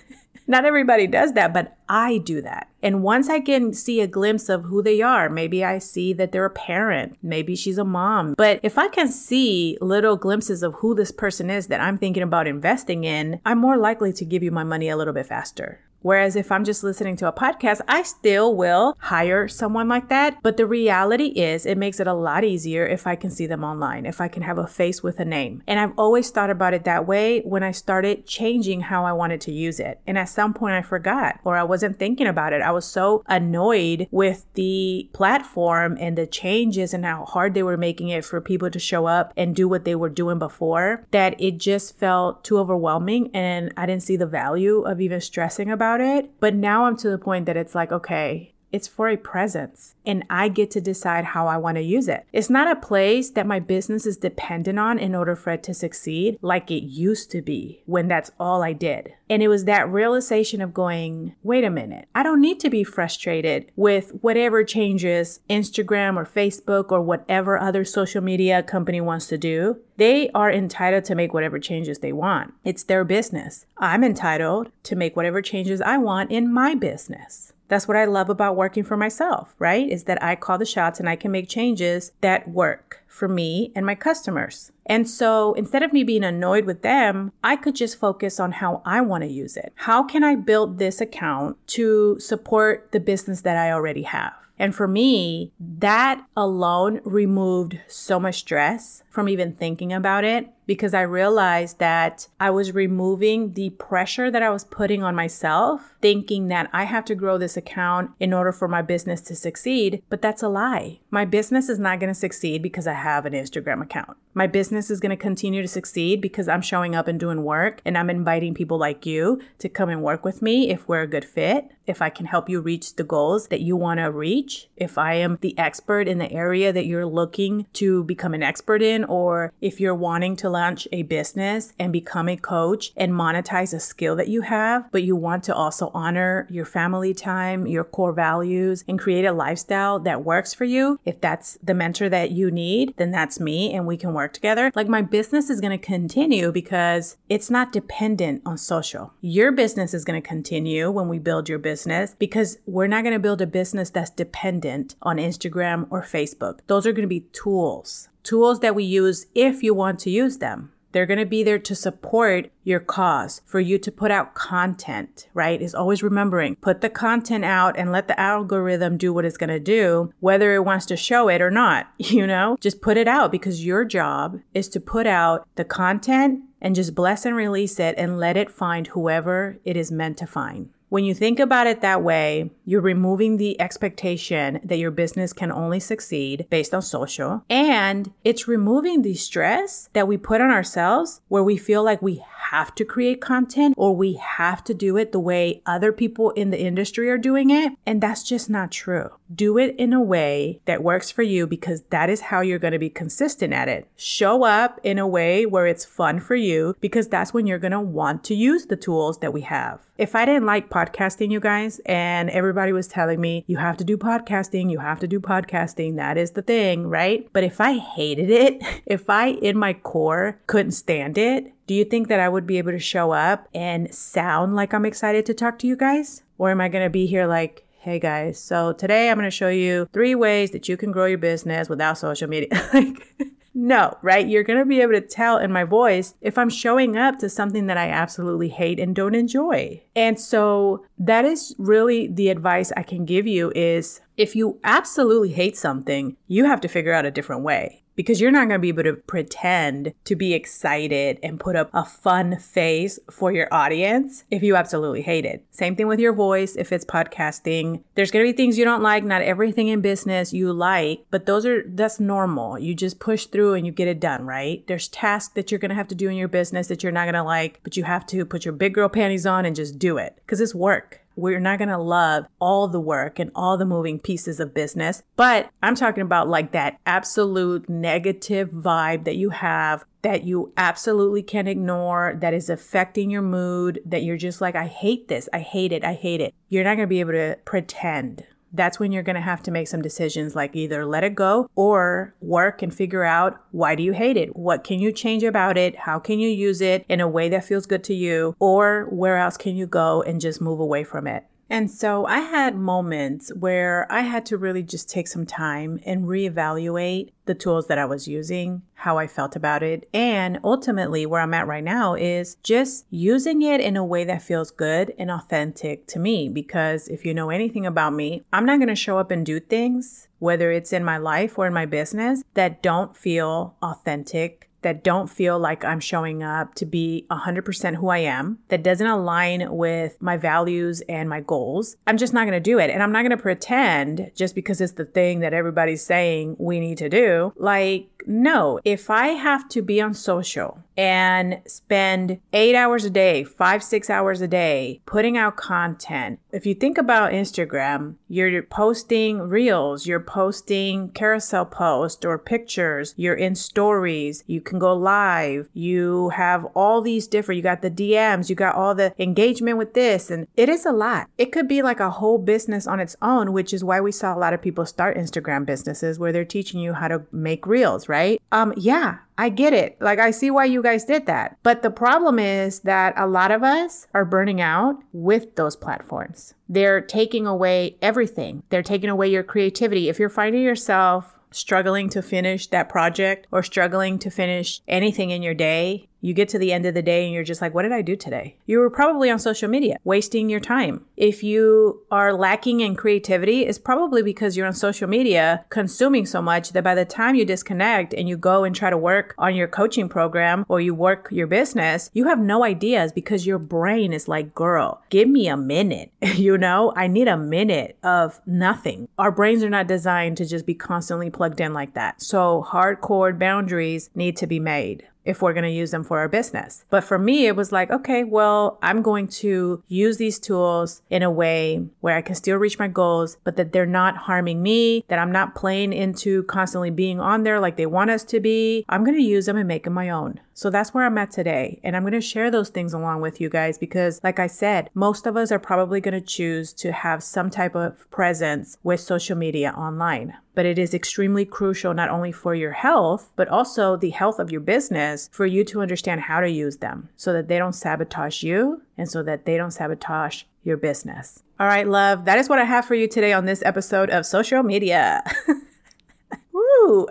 Not 0.51 0.65
everybody 0.65 1.07
does 1.07 1.35
that, 1.35 1.55
but 1.55 1.77
I 1.89 2.19
do 2.19 2.43
that. 2.43 2.69
And 2.83 3.05
once 3.05 3.29
I 3.29 3.39
can 3.39 3.73
see 3.73 4.01
a 4.01 4.09
glimpse 4.09 4.49
of 4.49 4.65
who 4.65 4.83
they 4.83 5.01
are, 5.01 5.31
maybe 5.31 5.65
I 5.65 5.79
see 5.79 6.13
that 6.15 6.33
they're 6.33 6.45
a 6.45 6.51
parent, 6.51 7.17
maybe 7.23 7.55
she's 7.55 7.79
a 7.79 7.85
mom. 7.85 8.35
But 8.37 8.59
if 8.65 8.77
I 8.77 8.89
can 8.89 9.07
see 9.07 9.79
little 9.81 10.17
glimpses 10.17 10.65
of 10.65 10.75
who 10.75 10.97
this 10.97 11.13
person 11.13 11.51
is 11.51 11.69
that 11.69 11.81
I'm 11.81 11.99
thinking 11.99 12.25
about 12.25 12.49
investing 12.49 13.05
in, 13.05 13.41
I'm 13.47 13.59
more 13.59 13.77
likely 13.77 14.13
to 14.13 14.25
give 14.25 14.43
you 14.43 14.51
my 14.51 14.65
money 14.65 14.89
a 14.89 14.97
little 14.97 15.15
bit 15.15 15.27
faster. 15.27 15.83
Whereas 16.03 16.37
if 16.37 16.51
I'm 16.51 16.65
just 16.65 16.83
listening 16.83 17.17
to 17.17 17.29
a 17.29 17.33
podcast, 17.33 17.81
I 17.87 18.03
still 18.03 18.55
will 18.55 18.97
hire 18.99 19.49
someone 19.49 19.89
like 19.89 20.09
that. 20.09 20.43
But 20.43 20.57
the 20.57 20.67
reality 20.67 21.27
is, 21.27 21.67
it 21.67 21.79
makes 21.79 22.01
it 22.01 22.07
a 22.07 22.15
lot 22.15 22.45
easier 22.45 22.87
if 22.87 23.07
I 23.07 23.17
can 23.17 23.31
see 23.31 23.47
them 23.47 23.65
online, 23.65 24.07
if 24.07 24.21
I 24.21 24.29
can 24.29 24.43
have 24.43 24.59
a 24.59 24.67
face 24.67 25.03
with 25.03 25.21
a 25.21 25.25
name. 25.25 25.63
And 25.67 25.79
I've 25.79 25.99
always 25.99 26.31
thought 26.31 26.51
about 26.51 26.75
it 26.75 26.85
that 26.85 27.07
way 27.07 27.41
when 27.41 27.63
I 27.63 27.73
started 27.73 28.27
changing 28.27 28.83
how 28.83 29.05
I 29.05 29.13
wanted 29.13 29.41
to 29.43 29.53
use 29.53 29.79
it. 29.79 30.01
And 30.07 30.17
at 30.17 30.29
some 30.29 30.55
point, 30.55 30.75
I 30.75 30.83
forgot 30.83 31.39
or 31.45 31.57
I 31.57 31.65
wasn't 31.65 31.99
thinking 31.99 32.27
about 32.27 32.53
it. 32.53 32.63
I 32.63 32.71
was 32.71 32.87
so 32.87 33.23
annoyed 33.27 34.09
with 34.11 34.47
the 34.55 35.09
platform 35.13 35.97
and 36.01 36.17
the 36.17 36.27
changes 36.27 36.95
and 36.95 37.05
how 37.05 37.25
hard 37.25 37.55
they 37.55 37.63
were 37.63 37.77
making 37.77 38.09
it 38.09 38.25
for 38.25 38.41
people 38.41 38.71
to 38.71 38.79
show 38.79 39.07
up 39.07 39.33
and 39.37 39.55
do 39.55 39.69
what 39.69 39.85
they 39.85 39.95
were 39.95 40.09
doing 40.09 40.39
before 40.39 41.05
that 41.11 41.39
it 41.41 41.59
just 41.59 41.97
felt 41.99 42.43
too 42.45 42.59
overwhelming. 42.59 43.31
And 43.35 43.73
I 43.77 43.87
didn't 43.87 44.03
see 44.03 44.17
the 44.17 44.27
value 44.27 44.83
of 44.83 45.01
even 45.01 45.21
stressing 45.21 45.71
about 45.71 45.90
about 45.91 46.01
it. 46.01 46.39
But 46.41 46.55
now 46.55 46.87
I'm 46.87 46.97
to 46.99 47.11
the 47.11 47.19
point 47.19 47.47
that 47.47 47.57
it's 47.57 47.75
like, 47.75 47.93
okay, 47.93 48.53
it's 48.73 48.89
for 48.89 49.09
a 49.09 49.17
presence 49.17 49.95
and 50.07 50.25
I 50.31 50.49
get 50.49 50.71
to 50.73 50.81
decide 50.81 51.27
how 51.27 51.47
I 51.47 51.57
want 51.57 51.77
to 51.77 51.83
use 51.83 52.09
it. 52.09 52.27
It's 52.33 52.51
not 52.51 52.71
a 52.71 52.81
place 52.81 53.31
that 53.31 53.47
my 53.47 53.61
business 53.61 54.07
is 54.07 54.17
dependent 54.17 54.79
on 54.79 54.99
in 54.99 55.15
order 55.15 55.37
for 55.37 55.51
it 55.51 55.63
to 55.65 55.75
succeed 55.75 56.39
like 56.43 56.71
it 56.71 56.85
used 56.85 57.31
to 57.33 57.43
be 57.43 57.83
when 57.87 58.09
that's 58.09 58.31
all 58.39 58.63
I 58.63 58.73
did. 58.73 59.15
And 59.29 59.43
it 59.43 59.49
was 59.49 59.65
that 59.65 59.89
realization 59.89 60.61
of 60.61 60.75
going, 60.75 61.35
wait 61.43 61.65
a 61.65 61.71
minute, 61.71 62.09
I 62.15 62.23
don't 62.23 62.41
need 62.41 62.61
to 62.61 62.71
be 62.71 62.83
frustrated 62.83 63.71
with 63.77 64.11
whatever 64.21 64.65
changes 64.65 65.41
Instagram 65.49 66.17
or 66.17 66.25
Facebook 66.25 66.91
or 66.91 67.01
whatever 67.01 67.59
other 67.59 67.85
social 67.85 68.23
media 68.23 68.63
company 68.63 69.01
wants 69.01 69.27
to 69.29 69.39
do. 69.39 69.79
They 69.97 70.31
are 70.31 70.51
entitled 70.51 71.05
to 71.05 71.15
make 71.15 71.35
whatever 71.35 71.59
changes 71.59 71.99
they 71.99 72.13
want. 72.13 72.55
It's 72.65 72.85
their 72.85 73.05
business. 73.05 73.67
I'm 73.77 74.03
entitled 74.03 74.73
to 74.85 74.97
make 74.97 75.15
whatever 75.15 75.43
changes 75.43 75.81
I 75.81 75.99
want 75.99 76.31
in 76.31 76.53
my 76.53 76.75
business. 76.75 77.53
That's 77.71 77.87
what 77.87 77.97
I 77.97 78.05
love 78.05 78.29
about 78.29 78.57
working 78.57 78.83
for 78.83 78.97
myself, 78.97 79.55
right? 79.61 79.89
Is 79.89 80.05
that 80.05 80.23
I 80.23 80.35
call 80.35 80.59
the 80.59 80.67
shots 80.67 80.99
and 80.99 81.09
I 81.09 81.15
can 81.15 81.31
make 81.31 81.49
changes 81.49 82.11
that 82.21 82.49
work 82.49 83.05
for 83.07 83.29
me 83.29 83.71
and 83.77 83.87
my 83.87 83.95
customers. 83.95 84.73
And 84.87 85.09
so 85.09 85.55
instead 85.55 85.85
of 85.85 85.93
me 85.93 86.03
being 86.03 86.25
annoyed 86.25 86.65
with 86.65 86.83
them, 86.83 87.33
I 87.45 87.55
could 87.55 87.77
just 87.77 87.97
focus 87.99 88.41
on 88.41 88.53
how 88.53 88.83
I 88.85 89.01
want 89.03 89.23
to 89.23 89.31
use 89.31 89.57
it. 89.57 89.73
How 89.77 90.03
can 90.03 90.25
I 90.25 90.35
build 90.35 90.79
this 90.79 91.01
account 91.01 91.65
to 91.69 92.19
support 92.19 92.91
the 92.91 92.99
business 92.99 93.43
that 93.43 93.57
I 93.57 93.71
already 93.71 94.03
have? 94.03 94.35
And 94.59 94.75
for 94.75 94.87
me, 94.87 95.53
that 95.59 96.23
alone 96.37 97.01
removed 97.05 97.79
so 97.87 98.21
much 98.21 98.41
stress 98.41 99.03
from 99.09 99.29
even 99.29 99.55
thinking 99.55 99.93
about 99.93 100.25
it 100.25 100.51
because 100.71 100.95
I 100.95 101.01
realized 101.01 101.81
that 101.81 102.29
I 102.39 102.51
was 102.51 102.77
removing 102.77 103.55
the 103.55 103.71
pressure 103.71 104.31
that 104.31 104.41
I 104.41 104.51
was 104.51 104.63
putting 104.63 105.03
on 105.03 105.17
myself, 105.17 105.97
thinking 106.01 106.47
that 106.47 106.71
I 106.73 106.85
have 106.85 107.05
to 107.07 107.17
grow 107.17 107.39
this 107.39 107.57
account 107.57 108.13
in 108.21 108.33
order 108.33 108.53
for 108.53 108.69
my 108.69 108.81
business 108.81 109.21
to 109.23 109.35
succeed. 109.35 110.01
But 110.09 110.23
that's 110.23 110.45
a 110.45 110.49
lie. 110.49 111.01
My 111.11 111.25
business 111.25 111.69
is 111.69 111.81
not 111.81 111.99
going 111.99 112.07
to 112.07 112.15
succeed 112.15 112.63
because 112.63 112.87
I 112.87 112.93
have 112.93 113.27
an 113.27 113.33
Instagram 113.33 113.83
account. 113.83 114.17
My 114.33 114.47
business 114.47 114.91
is 114.91 115.01
going 115.01 115.11
to 115.11 115.17
continue 115.17 115.61
to 115.61 115.67
succeed 115.67 116.21
because 116.21 116.47
I'm 116.47 116.63
showing 116.63 116.95
up 116.95 117.09
and 117.09 117.19
doing 117.19 117.43
work 117.43 117.83
and 117.85 117.99
I'm 117.99 118.09
inviting 118.09 118.55
people 118.55 118.79
like 118.79 119.05
you 119.05 119.41
to 119.59 119.69
come 119.69 119.89
and 119.89 120.05
work 120.05 120.25
with 120.25 120.41
me 120.41 120.71
if 120.71 120.87
we're 120.87 121.03
a 121.03 121.09
good 121.09 121.25
fit, 121.25 121.69
if 121.85 122.01
I 122.01 122.11
can 122.11 122.27
help 122.27 122.49
you 122.49 122.61
reach 122.61 122.95
the 122.95 123.03
goals 123.03 123.49
that 123.49 123.61
you 123.61 123.75
want 123.75 123.99
to 123.99 124.05
reach, 124.05 124.69
if 124.77 124.97
I 124.97 125.15
am 125.15 125.37
the 125.41 125.59
expert 125.59 126.07
in 126.07 126.19
the 126.19 126.31
area 126.31 126.73
that 126.73 126.87
you're 126.87 127.07
looking 127.07 127.67
to 127.75 128.05
become 128.05 128.33
an 128.33 128.45
expert 128.45 128.83
in, 128.83 129.03
or 129.05 129.53
if 129.61 129.81
you're 129.81 129.97
wanting 129.97 130.37
to 130.37 130.49
launch 130.61 130.87
a 130.93 131.03
business 131.05 131.73
and 131.79 131.91
become 131.91 132.29
a 132.29 132.37
coach 132.37 132.93
and 132.95 133.13
monetize 133.13 133.73
a 133.73 133.81
skill 133.81 134.15
that 134.17 134.29
you 134.29 134.43
have, 134.43 134.91
but 134.93 135.03
you 135.03 135.17
want 135.17 135.43
to 135.45 135.55
also 135.55 135.91
honor 135.95 136.47
your 136.51 136.67
family 136.67 137.15
time, 137.15 137.67
your 137.67 137.83
core 137.83 138.13
values, 138.13 138.85
and 138.87 138.99
create 138.99 139.25
a 139.25 139.33
lifestyle 139.33 139.99
that 140.01 140.23
works 140.23 140.53
for 140.53 140.67
you. 140.67 141.01
If 141.07 141.21
that's 141.21 141.59
the 141.63 141.73
mentor 141.73 142.11
that 142.11 142.31
you 142.33 142.51
need, 142.51 142.95
then 142.99 143.11
that's 143.11 143.41
me 143.41 143.73
and 143.73 143.87
we 143.87 143.97
can 143.97 144.13
work 144.13 144.35
together. 144.35 144.71
Like 144.75 144.89
my 144.89 145.01
business 145.01 145.49
is 145.49 145.63
going 145.63 145.79
to 145.79 145.87
continue 145.95 146.53
because 146.53 147.17
it's 147.31 147.51
not 147.51 147.73
dependent 147.73 148.43
on 148.45 148.59
social. 148.59 149.15
Your 149.23 149.53
business 149.53 149.95
is 149.95 150.05
going 150.05 150.21
to 150.21 150.29
continue 150.29 150.91
when 150.91 151.09
we 151.09 151.19
build 151.19 151.49
your 151.49 151.59
business 151.59 152.15
because 152.19 152.59
we're 152.67 152.87
not 152.87 153.03
going 153.03 153.15
to 153.15 153.19
build 153.19 153.41
a 153.41 153.47
business 153.47 153.89
that's 153.89 154.11
dependent 154.11 154.95
on 155.01 155.17
Instagram 155.17 155.87
or 155.91 156.03
Facebook. 156.03 156.61
Those 156.67 156.87
are 156.87 156.93
going 156.93 157.09
to 157.09 157.17
be 157.19 157.27
tools 157.33 158.11
tools 158.23 158.61
that 158.61 158.75
we 158.75 158.85
use 158.85 159.27
if 159.35 159.63
you 159.63 159.75
want 159.75 159.99
to 160.01 160.11
use 160.11 160.39
them. 160.39 160.73
They're 160.93 161.07
going 161.07 161.21
to 161.21 161.27
be 161.27 161.43
there 161.43 161.59
to 161.59 161.75
support 161.75 162.51
your 162.65 162.81
cause, 162.81 163.43
for 163.45 163.61
you 163.61 163.79
to 163.79 163.93
put 163.93 164.11
out 164.11 164.35
content, 164.35 165.29
right? 165.35 165.61
Is 165.61 165.75
always 165.75 166.03
remembering 166.03 166.57
put 166.57 166.81
the 166.81 166.91
content 166.91 167.45
out 167.45 167.77
and 167.79 167.93
let 167.93 168.09
the 168.09 168.19
algorithm 168.19 168.97
do 168.97 169.13
what 169.13 169.25
it's 169.25 169.37
going 169.37 169.51
to 169.51 169.61
do, 169.61 170.13
whether 170.21 170.55
it 170.55 170.65
wants 170.65 170.87
to 170.87 170.97
show 170.97 171.29
it 171.29 171.41
or 171.41 171.51
not, 171.51 171.89
you 171.99 172.27
know? 172.27 172.57
Just 172.61 172.83
put 172.83 172.97
it 172.97 173.07
out 173.07 173.31
because 173.31 173.65
your 173.65 173.85
job 173.85 174.41
is 174.53 174.69
to 174.71 174.81
put 174.81 175.07
out 175.07 175.47
the 175.55 175.65
content 175.65 176.43
and 176.61 176.75
just 176.75 176.95
bless 176.95 177.25
and 177.25 177.37
release 177.37 177.79
it 177.79 177.95
and 177.97 178.19
let 178.19 178.37
it 178.37 178.51
find 178.51 178.89
whoever 178.89 179.59
it 179.65 179.77
is 179.77 179.93
meant 179.93 180.19
to 180.19 180.27
find. 180.27 180.71
When 180.91 181.05
you 181.05 181.15
think 181.15 181.39
about 181.39 181.69
it 181.69 181.83
that 181.83 182.03
way, 182.03 182.51
you're 182.65 182.81
removing 182.81 183.37
the 183.37 183.61
expectation 183.61 184.59
that 184.65 184.79
your 184.79 184.91
business 184.91 185.33
can 185.33 185.53
only 185.53 185.79
succeed 185.79 186.49
based 186.51 186.75
on 186.75 186.83
social, 186.83 187.45
and 187.49 188.13
it's 188.25 188.49
removing 188.49 189.03
the 189.03 189.15
stress 189.15 189.89
that 189.93 190.09
we 190.09 190.17
put 190.17 190.41
on 190.41 190.51
ourselves 190.51 191.21
where 191.29 191.45
we 191.45 191.57
feel 191.57 191.85
like 191.85 192.03
we 192.03 192.25
have 192.51 192.75
to 192.75 192.85
create 192.85 193.21
content 193.21 193.77
or 193.79 193.95
we 193.95 194.15
have 194.15 194.65
to 194.65 194.75
do 194.75 194.97
it 194.97 195.13
the 195.13 195.21
way 195.21 195.63
other 195.65 195.93
people 195.93 196.31
in 196.31 196.51
the 196.51 196.61
industry 196.61 197.09
are 197.09 197.19
doing 197.19 197.51
it. 197.51 197.73
And 197.87 198.01
that's 198.01 198.25
just 198.25 198.51
not 198.51 198.73
true. 198.73 199.11
Do 199.35 199.59
it 199.59 199.75
in 199.79 199.93
a 199.93 200.03
way 200.03 200.61
that 200.65 200.83
works 200.83 201.11
for 201.11 201.23
you 201.23 201.47
because 201.47 201.83
that 201.91 202.11
is 202.11 202.21
how 202.21 202.41
you're 202.41 202.59
going 202.59 202.73
to 202.73 202.79
be 202.79 202.91
consistent 202.91 203.53
at 203.53 203.69
it. 203.69 203.89
Show 203.97 204.45
up 204.45 204.81
in 204.83 204.99
a 204.99 205.07
way 205.07 205.47
where 205.47 205.67
it's 205.67 205.85
fun 205.85 206.19
for 206.21 206.35
you 206.35 206.75
because 206.81 207.09
that's 207.09 207.33
when 207.33 207.47
you're 207.47 207.59
going 207.59 207.71
to 207.73 207.81
want 207.81 208.25
to 208.25 208.35
use 208.35 208.67
the 208.67 208.77
tools 208.77 209.19
that 209.19 209.33
we 209.33 209.43
have. 209.43 209.81
If 209.99 210.15
I 210.15 210.25
didn't 210.25 210.47
like 210.47 210.71
podcasting, 210.71 211.31
you 211.31 211.41
guys, 211.41 211.81
and 211.87 212.31
everybody 212.31 212.73
was 212.73 212.89
telling 212.89 213.21
me, 213.21 213.45
you 213.47 213.59
have 213.59 213.77
to 213.77 213.85
do 213.85 213.97
podcasting, 213.97 214.71
you 214.71 214.79
have 214.79 214.99
to 215.01 215.07
do 215.07 215.21
podcasting, 215.21 215.97
that 215.97 216.17
is 216.17 216.33
the 216.33 216.43
thing, 216.43 216.87
right? 216.87 217.29
But 217.33 217.45
if 217.45 217.61
I 217.61 217.77
hated 217.77 218.31
it, 218.31 218.63
if 218.87 219.11
I 219.11 219.29
in 219.29 219.59
my 219.59 219.75
core 219.75 220.41
couldn't 220.47 220.73
stand 220.73 221.19
it, 221.19 221.53
do 221.67 221.75
you 221.75 221.85
think 221.85 222.09
that 222.09 222.19
I 222.19 222.29
would 222.29 222.47
be 222.49 222.59
able 222.59 222.73
to 222.73 222.81
show 222.81 223.13
up 223.13 223.47
and 223.55 223.95
sound 223.95 224.57
like 224.57 224.75
I'm 224.75 224.85
excited 224.85 225.25
to 225.27 225.35
talk 225.35 225.59
to 225.61 225.69
you 225.69 225.77
guys? 225.77 226.25
Or 226.37 226.51
am 226.51 226.61
I 226.61 226.69
going 226.69 226.85
to 226.85 226.91
be 226.91 227.07
here 227.07 227.27
like, 227.27 227.65
hey 227.81 227.99
guys, 227.99 228.39
so 228.39 228.75
today 228.75 229.09
I'm 229.09 229.17
going 229.17 229.25
to 229.25 229.31
show 229.31 229.49
you 229.49 229.89
three 229.95 230.15
ways 230.15 230.51
that 230.51 230.69
you 230.69 230.77
can 230.77 230.93
grow 230.93 231.07
your 231.07 231.17
business 231.17 231.71
without 231.71 231.97
social 231.97 232.29
media? 232.29 232.49
like, 232.75 233.17
No, 233.55 233.97
right? 234.03 234.29
You're 234.29 234.45
going 234.45 234.59
to 234.59 234.67
be 234.67 234.83
able 234.83 234.93
to 234.93 235.01
tell 235.01 235.39
in 235.39 235.51
my 235.51 235.65
voice 235.65 236.15
if 236.21 236.37
I'm 236.37 236.51
showing 236.51 236.97
up 236.97 237.19
to 237.19 237.29
something 237.29 237.67
that 237.67 237.79
I 237.79 237.89
absolutely 237.89 238.49
hate 238.49 238.79
and 238.79 238.95
don't 238.95 239.15
enjoy. 239.15 239.83
And 239.97 240.21
so 240.21 240.85
that 240.99 241.25
is 241.25 241.55
really 241.59 242.07
the 242.07 242.29
advice 242.29 242.71
I 242.77 242.83
can 242.83 243.07
give 243.07 243.27
you 243.27 243.51
is 243.57 244.03
if 244.17 244.37
you 244.37 244.61
absolutely 244.63 245.33
hate 245.33 245.57
something, 245.57 246.17
you 246.29 246.45
have 246.45 246.61
to 246.61 246.69
figure 246.69 246.93
out 246.93 247.07
a 247.07 247.11
different 247.11 247.43
way 247.43 247.83
because 248.01 248.19
you're 248.19 248.31
not 248.31 248.49
going 248.49 248.59
to 248.59 248.59
be 248.59 248.71
able 248.71 248.83
to 248.83 248.95
pretend 248.95 249.93
to 250.07 250.17
be 250.17 250.33
excited 250.33 251.19
and 251.23 251.39
put 251.39 251.55
up 251.55 251.69
a 251.75 251.85
fun 251.85 252.39
face 252.39 252.99
for 253.11 253.31
your 253.31 253.47
audience 253.53 254.25
if 254.31 254.43
you 254.43 254.57
absolutely 254.57 255.03
hate 255.03 255.27
it. 255.27 255.45
Same 255.51 255.77
thing 255.77 255.87
with 255.87 256.01
your 256.01 256.15
voice 256.15 256.57
if 256.57 256.73
it's 256.73 256.87
podcasting. 256.87 257.83
There's 257.97 258.11
going 258.11 258.25
to 258.25 258.33
be 258.33 258.35
things 258.35 258.57
you 258.57 258.65
don't 258.65 258.83
like, 258.83 259.05
not 259.05 259.21
everything 259.21 259.69
in 259.69 259.83
business 259.83 260.33
you 260.33 260.51
like, 260.51 261.05
but 261.11 261.27
those 261.27 261.45
are 261.45 261.63
that's 261.67 262.01
normal. 262.01 262.59
You 262.59 262.73
just 262.75 263.01
push 263.01 263.27
through 263.27 263.53
and 263.53 263.67
you 263.67 263.73
get 263.73 263.87
it 263.87 264.01
done, 264.01 264.25
right? 264.25 264.67
There's 264.67 264.89
tasks 264.89 265.35
that 265.35 265.51
you're 265.51 265.61
going 265.61 265.69
to 265.69 265.75
have 265.75 265.89
to 265.89 265.95
do 265.95 266.09
in 266.09 266.17
your 266.17 266.29
business 266.29 266.69
that 266.69 266.83
you're 266.83 266.93
not 266.93 267.05
going 267.05 267.13
to 267.13 267.23
like, 267.23 267.61
but 267.63 267.77
you 267.77 267.85
have 267.85 268.07
to 268.07 268.25
put 268.25 268.47
your 268.47 268.55
big 268.55 268.73
girl 268.73 268.89
panties 268.89 269.27
on 269.27 269.45
and 269.45 269.55
just 269.55 269.79
do 269.79 269.99
it 269.99 270.15
because 270.25 270.41
it's 270.41 270.55
work. 270.55 271.03
We're 271.21 271.41
not 271.41 271.59
going 271.59 271.69
to 271.69 271.79
love 271.79 272.27
all 272.41 272.67
the 272.69 272.81
work 272.81 273.19
and 273.19 273.31
all 273.35 273.57
the 273.57 273.67
moving 273.67 274.01
pieces 274.01 274.41
of 274.41 274.55
business, 274.55 275.03
but 275.17 275.51
I'm 275.63 275.75
talking 275.75 276.03
about 276.03 276.29
like 276.29 276.53
that 276.53 276.79
absolute 276.87 277.69
negative 277.69 278.51
vibe 278.51 279.05
that 279.05 279.17
you 279.17 279.31
have 279.31 279.85
that 280.03 280.25
you 280.25 280.53
absolutely 280.57 281.23
can 281.23 281.47
ignore, 281.47 282.17
that 282.21 282.33
is 282.33 282.49
affecting 282.49 283.11
your 283.11 283.23
mood, 283.23 283.81
that 283.85 284.03
you're 284.03 284.17
just 284.17 284.41
like, 284.41 284.57
I 284.57 284.67
hate 284.67 285.09
this, 285.09 285.29
I 285.33 285.41
hate 285.41 285.73
it, 285.73 285.85
I 285.85 285.93
hate 285.93 286.23
it. 286.23 286.35
You're 286.49 286.65
not 286.65 286.77
gonna 286.77 286.87
be 286.87 287.01
able 287.01 287.13
to 287.13 287.37
pretend 287.45 288.25
that's 288.53 288.79
when 288.81 288.93
you're 288.93 289.03
going 289.03 289.15
to 289.17 289.21
have 289.21 289.43
to 289.45 289.51
make 289.51 289.69
some 289.69 289.83
decisions 289.83 290.35
like 290.35 290.57
either 290.57 290.85
let 290.85 291.05
it 291.05 291.15
go 291.15 291.49
or 291.55 292.15
work 292.21 292.63
and 292.63 292.75
figure 292.75 293.05
out 293.05 293.41
why 293.53 293.75
do 293.75 293.83
you 293.83 293.93
hate 293.93 294.17
it? 294.17 294.35
What 294.37 294.65
can 294.65 294.81
you 294.81 294.93
change 294.93 295.23
about 295.23 295.57
it? 295.57 295.77
How 295.77 295.99
can 295.99 296.19
you 296.19 296.29
use 296.29 296.61
it 296.61 296.85
in 296.89 297.01
a 297.01 297.09
way 297.09 297.29
that 297.29 297.45
feels 297.45 297.67
good 297.67 297.85
to 297.85 297.95
you? 297.95 298.35
Or 298.39 298.87
where 298.91 299.19
else 299.19 299.37
can 299.37 299.57
you 299.57 299.67
go 299.67 300.03
and 300.03 300.21
just 300.21 300.41
move 300.41 300.61
away 300.61 300.85
from 300.85 301.07
it? 301.07 301.25
And 301.51 301.69
so 301.69 302.07
I 302.07 302.21
had 302.21 302.57
moments 302.57 303.35
where 303.35 303.91
I 303.91 304.03
had 304.03 304.25
to 304.27 304.39
really 304.39 304.63
just 304.63 304.89
take 304.89 305.09
some 305.09 305.27
time 305.27 305.81
and 305.85 306.07
reevaluate 306.07 307.11
the 307.27 307.35
tools 307.35 307.67
that 307.67 307.79
I 307.79 307.85
was 307.85 308.07
using, 308.07 308.63
how 308.75 308.99
I 308.99 309.09
felt 309.09 309.35
about 309.35 309.65
it, 309.65 309.89
and 309.93 310.39
ultimately 310.45 311.07
where 311.07 311.21
I'm 311.21 311.35
at 311.35 311.49
right 311.49 311.65
now 311.65 311.95
is 311.95 312.37
just 312.45 312.87
using 312.91 313.43
it 313.43 313.61
in 313.61 313.77
a 313.77 313.85
way 313.85 314.05
that 314.05 314.23
feels 314.23 314.53
good 314.53 314.95
and 314.97 315.11
authentic 315.11 315.89
to 315.89 315.99
me. 315.99 316.29
Because 316.29 316.87
if 316.87 317.05
you 317.05 317.13
know 317.13 317.31
anything 317.31 317.67
about 317.67 317.95
me, 317.95 318.23
I'm 318.33 318.47
not 318.47 318.59
going 318.59 318.69
to 318.69 318.77
show 318.77 318.99
up 318.99 319.11
and 319.11 319.27
do 319.27 319.41
things, 319.41 320.09
whether 320.21 320.53
it's 320.53 320.73
in 320.73 320.85
my 320.85 320.99
life 320.99 321.37
or 321.37 321.49
in 321.49 321.53
my 321.53 321.67
business, 321.67 322.23
that 322.35 322.63
don't 322.63 322.97
feel 322.97 323.57
authentic 323.61 324.50
that 324.63 324.85
don't 324.85 325.09
feel 325.09 325.39
like 325.39 325.65
I'm 325.65 325.81
showing 325.81 326.23
up 326.23 326.55
to 326.57 326.67
be 326.67 327.07
100% 327.11 327.77
who 327.77 327.89
I 327.89 327.99
am, 327.99 328.39
that 328.49 328.63
doesn't 328.63 328.87
align 328.87 329.57
with 329.57 330.01
my 330.01 330.17
values 330.17 330.83
and 330.89 331.09
my 331.09 331.21
goals, 331.21 331.77
I'm 331.87 331.97
just 331.97 332.13
not 332.13 332.27
going 332.27 332.33
to 332.33 332.41
do 332.41 332.59
it. 332.59 332.71
And 332.71 332.83
I'm 332.83 332.93
not 332.93 333.03
going 333.03 333.11
to 333.11 333.17
pretend 333.17 334.11
just 334.15 334.35
because 334.35 334.61
it's 334.61 334.73
the 334.73 334.85
thing 334.85 335.21
that 335.21 335.33
everybody's 335.33 335.83
saying 335.83 336.37
we 336.39 336.61
need 336.61 336.79
to 336.79 336.89
do. 336.89 337.33
Like, 337.37 337.89
no, 338.07 338.61
if 338.65 338.91
I 338.91 339.09
have 339.09 339.49
to 339.51 339.63
be 339.63 339.81
on 339.81 339.95
social 339.95 340.63
and 340.77 341.41
spend 341.47 342.21
eight 342.33 342.55
hours 342.55 342.85
a 342.85 342.91
day, 342.91 343.25
five, 343.25 343.63
six 343.63 343.91
hours 343.91 344.21
a 344.21 344.29
day 344.29 344.81
putting 344.87 345.17
out 345.17 345.37
content, 345.37 346.19
if 346.33 346.47
you 346.47 346.55
think 346.55 346.79
about 346.79 347.13
Instagram, 347.13 347.95
you're 348.09 348.43
posting 348.43 349.21
reels, 349.21 349.87
you're 349.87 350.01
posting 350.01 350.91
carousel 350.91 351.45
posts 351.45 352.05
or 352.05 352.19
pictures, 352.19 352.95
you're 352.97 353.15
in 353.15 353.35
stories, 353.35 354.25
you 354.27 354.41
can 354.41 354.59
go 354.59 354.75
live, 354.75 355.49
you 355.53 356.11
have 356.11 356.45
all 356.55 356.81
these 356.81 357.07
different, 357.07 357.37
you 357.37 357.43
got 357.43 357.63
the 357.63 357.71
DMs, 357.71 358.29
you 358.29 358.37
got 358.37 358.55
all 358.55 358.75
the 358.75 358.95
engagement 358.99 359.59
with 359.59 359.75
this, 359.75 360.11
and 360.11 360.27
it 360.37 360.49
is 360.49 360.67
a 360.67 360.73
lot. 360.73 361.09
It 361.19 361.33
could 361.33 361.49
be 361.49 361.63
like 361.63 361.81
a 361.81 361.91
whole 361.91 362.19
business 362.19 362.67
on 362.67 362.81
its 362.81 362.97
own, 363.03 363.33
which 363.33 363.53
is 363.53 363.65
why 363.65 363.81
we 363.81 363.93
saw 363.93 364.15
a 364.15 364.19
lot 364.19 364.35
of 364.35 364.43
people 364.43 364.67
start 364.67 364.97
Instagram 364.97 365.45
businesses 365.45 365.99
where 365.99 366.13
they're 366.13 366.25
teaching 366.25 366.61
you 366.61 366.75
how 366.75 366.89
to 366.89 367.03
make 367.13 367.47
reels, 367.47 367.89
right? 367.89 368.21
Um, 368.33 368.55
yeah, 368.57 368.99
I 369.21 369.29
get 369.29 369.53
it. 369.53 369.77
Like, 369.83 369.99
I 369.99 370.13
see 370.13 370.31
why 370.31 370.47
you 370.47 370.63
guys 370.63 370.87
did 370.87 371.05
that. 371.05 371.37
But 371.43 371.61
the 371.61 371.71
problem 371.71 372.19
is 372.19 372.61
that 372.61 372.95
a 372.97 373.07
lot 373.07 373.31
of 373.31 373.43
us 373.43 373.87
are 373.93 374.07
burning 374.07 374.41
out 374.41 374.83
with 374.95 375.37
those 375.37 375.57
platforms. 375.57 376.33
They're 376.49 376.81
taking 376.81 377.27
away 377.27 377.77
everything, 377.83 378.45
they're 378.49 378.63
taking 378.63 378.89
away 378.89 379.09
your 379.09 379.23
creativity. 379.23 379.91
If 379.91 379.99
you're 379.99 380.09
finding 380.09 380.43
yourself 380.43 381.19
struggling 381.33 381.91
to 381.91 382.01
finish 382.01 382.47
that 382.47 382.71
project 382.71 383.27
or 383.31 383.43
struggling 383.43 383.99
to 383.99 384.11
finish 384.11 384.63
anything 384.67 385.11
in 385.11 385.23
your 385.23 385.35
day, 385.35 385.90
you 386.01 386.15
get 386.15 386.29
to 386.31 386.39
the 386.39 386.53
end 386.53 386.67
of 386.67 386.75
the 386.75 386.83
day 386.83 387.05
and 387.05 387.15
you're 387.15 387.25
just 387.25 387.41
like, 387.41 387.55
what 387.55 387.63
did 387.63 387.73
I 387.73 387.83
do 387.83 387.97
today? 387.97 388.37
You 388.47 388.59
were 388.59 388.71
probably 388.71 389.11
on 389.11 389.19
social 389.19 389.49
media, 389.49 389.79
wasting 389.85 390.29
your 390.29 390.41
time. 390.41 390.85
If 390.97 391.23
you 391.23 391.83
are 391.91 392.13
lacking 392.13 392.61
in 392.61 392.75
creativity, 392.75 393.47
it's 393.47 393.59
probably 393.59 394.03
because 394.03 394.37
you're 394.37 394.47
on 394.47 394.53
social 394.53 394.89
media 394.89 395.45
consuming 395.49 396.07
so 396.07 396.23
much 396.23 396.53
that 396.53 396.65
by 396.65 396.75
the 396.75 396.85
time 396.85 397.15
you 397.15 397.25
disconnect 397.25 397.95
and 397.95 398.09
you 398.09 398.17
go 398.17 398.45
and 398.45 398.55
try 398.55 398.71
to 398.71 398.79
work 398.79 399.15
on 399.19 399.35
your 399.35 399.49
coaching 399.49 399.89
program 399.89 400.45
or 400.49 400.61
you 400.61 400.75
work 400.75 401.09
your 401.11 401.27
business, 401.27 401.91
you 401.93 402.07
have 402.07 402.19
no 402.19 402.45
ideas 402.45 402.93
because 402.93 403.27
your 403.27 403.39
brain 403.39 403.93
is 403.93 404.09
like, 404.09 404.35
girl, 404.35 404.83
give 404.91 405.09
me 405.09 405.29
a 405.29 405.37
minute. 405.37 405.91
you 406.03 406.39
know, 406.39 406.73
I 406.77 406.87
need 406.87 407.09
a 407.09 407.17
minute 407.17 407.77
of 407.83 408.21
nothing. 408.27 408.89
Our 408.99 409.11
brains 409.11 409.43
are 409.43 409.51
not 409.51 409.67
designed 409.67 410.17
to 410.19 410.27
just 410.27 410.47
be 410.47 410.55
constantly 410.55 411.11
plugged 411.11 411.41
in 411.41 411.53
like 411.53 411.75
that. 411.75 412.03
So 412.03 412.45
hardcore 412.49 413.19
boundaries 413.19 413.91
need 413.95 414.17
to 414.19 414.27
be 414.27 414.41
made 414.41 414.87
if 415.05 415.23
we're 415.23 415.33
going 415.33 415.45
to 415.45 415.51
use 415.51 415.71
them 415.71 415.85
for 415.85 415.99
our 415.99 416.09
business. 416.09 416.65
But 416.71 416.85
for 416.85 416.99
me, 416.99 417.27
it 417.27 417.37
was 417.37 417.53
like, 417.53 417.71
okay, 417.71 418.05
well, 418.05 418.59
I'm 418.63 418.83
going 418.83 419.09
to 419.09 419.63
use 419.69 419.97
these 419.97 420.19
tools 420.19 420.83
in 420.91 421.03
a 421.03 421.11
way 421.11 421.67
where 421.81 421.97
I 421.97 422.03
can 422.03 422.15
still 422.15 422.37
reach 422.37 422.59
my 422.59 422.69
goals, 422.69 423.17
but 423.25 423.37
that 423.37 423.53
they're 423.53 423.67
not 423.67 423.97
harming 423.97 424.43
me, 424.43 424.85
that 424.89 424.99
I'm 424.99 425.13
not 425.13 425.35
playing 425.35 425.73
into 425.73 426.23
constantly 426.25 426.71
being 426.71 427.01
on 427.01 427.23
there 427.23 427.41
like 427.41 427.57
they 427.57 427.67
want 427.67 427.91
us 427.91 428.05
to 428.05 428.21
be. 428.21 428.65
I'm 428.69 428.85
going 428.85 428.97
to 428.97 429.03
use 429.03 429.27
them 429.27 429.37
and 429.37 429.49
make 429.49 429.65
them 429.65 429.73
my 429.73 429.91
own. 429.91 430.21
So 430.41 430.49
that's 430.49 430.73
where 430.73 430.87
I'm 430.87 430.97
at 430.97 431.11
today. 431.11 431.61
And 431.63 431.77
I'm 431.77 431.83
going 431.83 431.93
to 431.93 432.01
share 432.01 432.31
those 432.31 432.49
things 432.49 432.73
along 432.73 433.03
with 433.03 433.21
you 433.21 433.29
guys 433.29 433.59
because, 433.59 434.01
like 434.03 434.19
I 434.19 434.27
said, 434.27 434.71
most 434.73 435.07
of 435.07 435.15
us 435.15 435.31
are 435.31 435.39
probably 435.39 435.83
going 435.83 435.93
to 435.93 436.01
choose 436.01 436.55
to 436.55 436.73
have 436.73 437.03
some 437.03 437.29
type 437.29 437.55
of 437.55 437.91
presence 437.91 438.57
with 438.63 438.81
social 438.81 439.19
media 439.19 439.53
online. 439.53 440.15
But 440.35 440.47
it 440.47 440.59
is 440.59 440.73
extremely 440.73 441.27
crucial 441.27 441.75
not 441.75 441.91
only 441.91 442.11
for 442.11 442.35
your 442.35 442.53
health, 442.53 443.11
but 443.17 443.29
also 443.29 443.77
the 443.77 443.91
health 443.91 444.19
of 444.19 444.33
your 444.33 444.41
business 444.41 445.11
for 445.13 445.27
you 445.27 445.45
to 445.45 445.61
understand 445.61 446.01
how 446.01 446.21
to 446.21 446.31
use 446.31 446.57
them 446.57 446.89
so 446.97 447.13
that 447.13 447.29
they 447.29 447.37
don't 447.37 447.53
sabotage 447.53 448.23
you 448.23 448.63
and 448.79 448.91
so 448.91 449.03
that 449.03 449.27
they 449.27 449.37
don't 449.37 449.51
sabotage 449.51 450.23
your 450.43 450.57
business. 450.57 451.23
All 451.39 451.49
right, 451.49 451.69
love, 451.69 452.07
that 452.07 452.17
is 452.17 452.31
what 452.31 452.39
I 452.39 452.45
have 452.45 452.65
for 452.65 452.75
you 452.75 452.89
today 452.89 453.13
on 453.13 453.27
this 453.27 453.43
episode 453.45 453.91
of 453.91 454.07
social 454.07 454.43
media. 454.43 455.03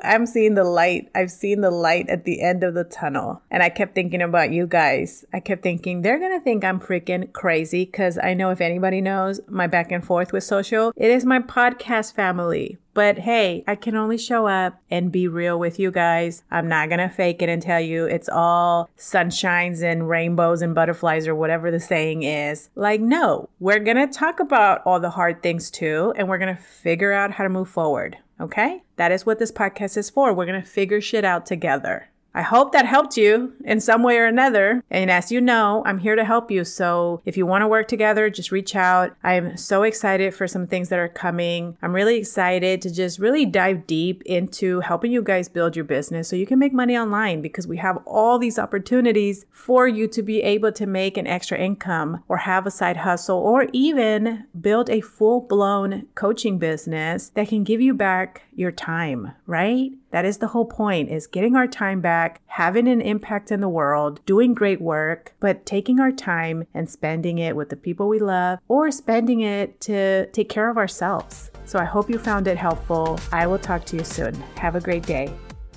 I'm 0.04 0.26
seeing 0.26 0.56
the 0.56 0.64
light. 0.64 1.10
I've 1.16 1.32
seen 1.32 1.62
the 1.62 1.72
light 1.72 2.10
at 2.10 2.26
the 2.26 2.42
end 2.42 2.64
of 2.64 2.74
the 2.74 2.84
tunnel. 2.84 3.42
And 3.50 3.64
I 3.64 3.70
kept 3.70 3.96
thinking 3.96 4.22
about 4.22 4.52
you 4.52 4.68
guys. 4.68 5.26
I 5.34 5.40
kept 5.40 5.64
thinking 5.64 6.02
they're 6.02 6.20
going 6.20 6.38
to 6.38 6.44
think 6.44 6.64
I'm 6.64 6.80
freaking 6.80 7.32
crazy 7.34 7.86
because 7.86 8.18
I 8.22 8.34
know 8.34 8.50
if 8.50 8.62
anybody 8.62 9.02
knows 9.02 9.40
my 9.48 9.68
back 9.68 9.92
and 9.92 10.06
forth 10.06 10.34
with 10.34 10.44
social, 10.44 10.94
it 10.96 11.10
is 11.10 11.26
my 11.26 11.40
podcast 11.40 12.14
family. 12.14 12.78
But 12.94 13.20
hey, 13.20 13.64
I 13.66 13.76
can 13.76 13.96
only 13.96 14.18
show 14.18 14.48
up 14.48 14.82
and 14.92 15.12
be 15.12 15.28
real 15.28 15.58
with 15.58 15.80
you 15.80 15.92
guys. 15.92 16.44
I'm 16.52 16.68
not 16.68 16.90
going 16.90 17.00
to 17.00 17.08
fake 17.08 17.42
it 17.42 17.48
and 17.48 17.62
tell 17.62 17.80
you 17.80 18.06
it's 18.06 18.28
all 18.28 18.90
sunshines 18.98 19.82
and 19.82 20.10
rainbows 20.10 20.62
and 20.62 20.76
butterflies 20.76 21.28
or 21.28 21.36
whatever 21.36 21.72
the 21.72 21.80
saying 21.80 22.24
is. 22.24 22.70
Like, 22.76 23.00
no, 23.00 23.48
we're 23.60 23.80
going 23.80 23.96
to 23.96 24.08
talk 24.08 24.40
about 24.40 24.82
all 24.86 25.00
the 25.00 25.12
hard 25.12 25.42
things 25.42 25.72
too, 25.72 26.14
and 26.18 26.28
we're 26.28 26.40
going 26.40 26.54
to 26.54 26.62
figure 26.62 27.14
out 27.14 27.32
how 27.32 27.44
to 27.44 27.50
move 27.50 27.70
forward. 27.70 28.18
Okay? 28.40 28.84
That 28.96 29.12
is 29.12 29.26
what 29.26 29.40
this 29.40 29.52
podcast 29.52 29.98
is 29.98 30.10
for. 30.10 30.34
We're 30.34 30.46
going 30.46 30.62
to 30.62 30.68
figure 30.68 31.02
shit 31.02 31.26
out 31.26 31.46
together. 31.46 32.10
I 32.34 32.42
hope 32.42 32.72
that 32.72 32.86
helped 32.86 33.18
you 33.18 33.54
in 33.64 33.80
some 33.80 34.04
way 34.04 34.18
or 34.18 34.26
another. 34.26 34.84
And 34.90 35.10
as 35.10 35.32
you 35.32 35.42
know, 35.42 35.84
I'm 35.86 36.00
here 36.00 36.16
to 36.16 36.24
help 36.24 36.52
you. 36.52 36.64
So 36.64 37.22
if 37.26 37.38
you 37.38 37.46
want 37.46 37.64
to 37.64 37.68
work 37.68 37.88
together, 37.88 38.30
just 38.30 38.52
reach 38.52 38.76
out. 38.76 39.16
I'm 39.24 39.58
so 39.58 39.84
excited 39.84 40.34
for 40.34 40.48
some 40.48 40.68
things 40.68 40.90
that 40.90 41.00
are 41.00 41.10
coming. 41.10 41.78
I'm 41.82 41.94
really 41.94 42.18
excited 42.18 42.82
to 42.84 42.94
just 42.94 43.20
really 43.20 43.46
dive 43.46 43.88
deep 43.88 44.22
into 44.24 44.80
helping 44.82 45.12
you 45.12 45.22
guys 45.22 45.50
build 45.50 45.76
your 45.76 45.86
business 45.86 46.28
so 46.28 46.36
you 46.36 46.46
can 46.46 46.60
make 46.60 46.74
money 46.74 46.98
online 46.98 47.42
because 47.42 47.68
we 47.68 47.78
have 47.78 47.98
all 48.06 48.38
these 48.38 48.60
opportunities 48.60 49.46
for 49.52 49.88
you 49.88 50.08
to 50.08 50.22
be 50.22 50.42
able 50.42 50.72
to 50.74 50.86
make 50.86 51.18
an 51.18 51.28
extra 51.28 51.58
income 51.58 52.24
or 52.28 52.38
have 52.38 52.66
a 52.66 52.72
side 52.72 52.98
hustle 52.98 53.38
or 53.38 53.68
even 53.74 54.46
build 54.60 54.90
a 54.90 55.02
full 55.02 55.42
blown 55.42 56.08
coaching 56.16 56.58
business 56.58 57.30
that 57.30 57.48
can 57.48 57.64
give 57.64 57.82
you 57.82 57.94
back 57.94 58.44
your 58.60 58.72
time, 58.72 59.32
right? 59.48 59.92
That 60.12 60.26
is 60.26 60.38
the 60.38 60.48
whole 60.48 60.66
point 60.66 61.10
is 61.10 61.28
getting 61.28 61.56
our 61.56 61.68
time 61.68 62.02
back, 62.02 62.42
having 62.48 62.88
an 62.88 63.02
impact 63.02 63.52
in 63.52 63.62
the 63.62 63.70
world, 63.70 64.20
doing 64.26 64.54
great 64.54 64.82
work, 64.82 65.34
but 65.40 65.66
taking 65.66 66.00
our 66.00 66.12
time 66.12 66.68
and 66.74 66.90
spending 66.90 67.40
it 67.40 67.56
with 67.56 67.70
the 67.70 67.76
people 67.76 68.08
we 68.08 68.20
love 68.20 68.60
or 68.68 68.92
spending 68.92 69.42
it 69.42 69.80
to 69.82 70.28
take 70.28 70.50
care 70.50 70.70
of 70.70 70.78
ourselves. 70.78 71.52
So 71.66 71.80
I 71.80 71.86
hope 71.86 72.10
you 72.10 72.20
found 72.20 72.48
it 72.48 72.58
helpful. 72.58 73.20
I 73.32 73.48
will 73.48 73.60
talk 73.60 73.86
to 73.86 73.98
you 73.98 74.04
soon. 74.04 74.34
Have 74.58 74.76
a 74.76 74.82
great 74.82 75.04
day. 75.04 75.34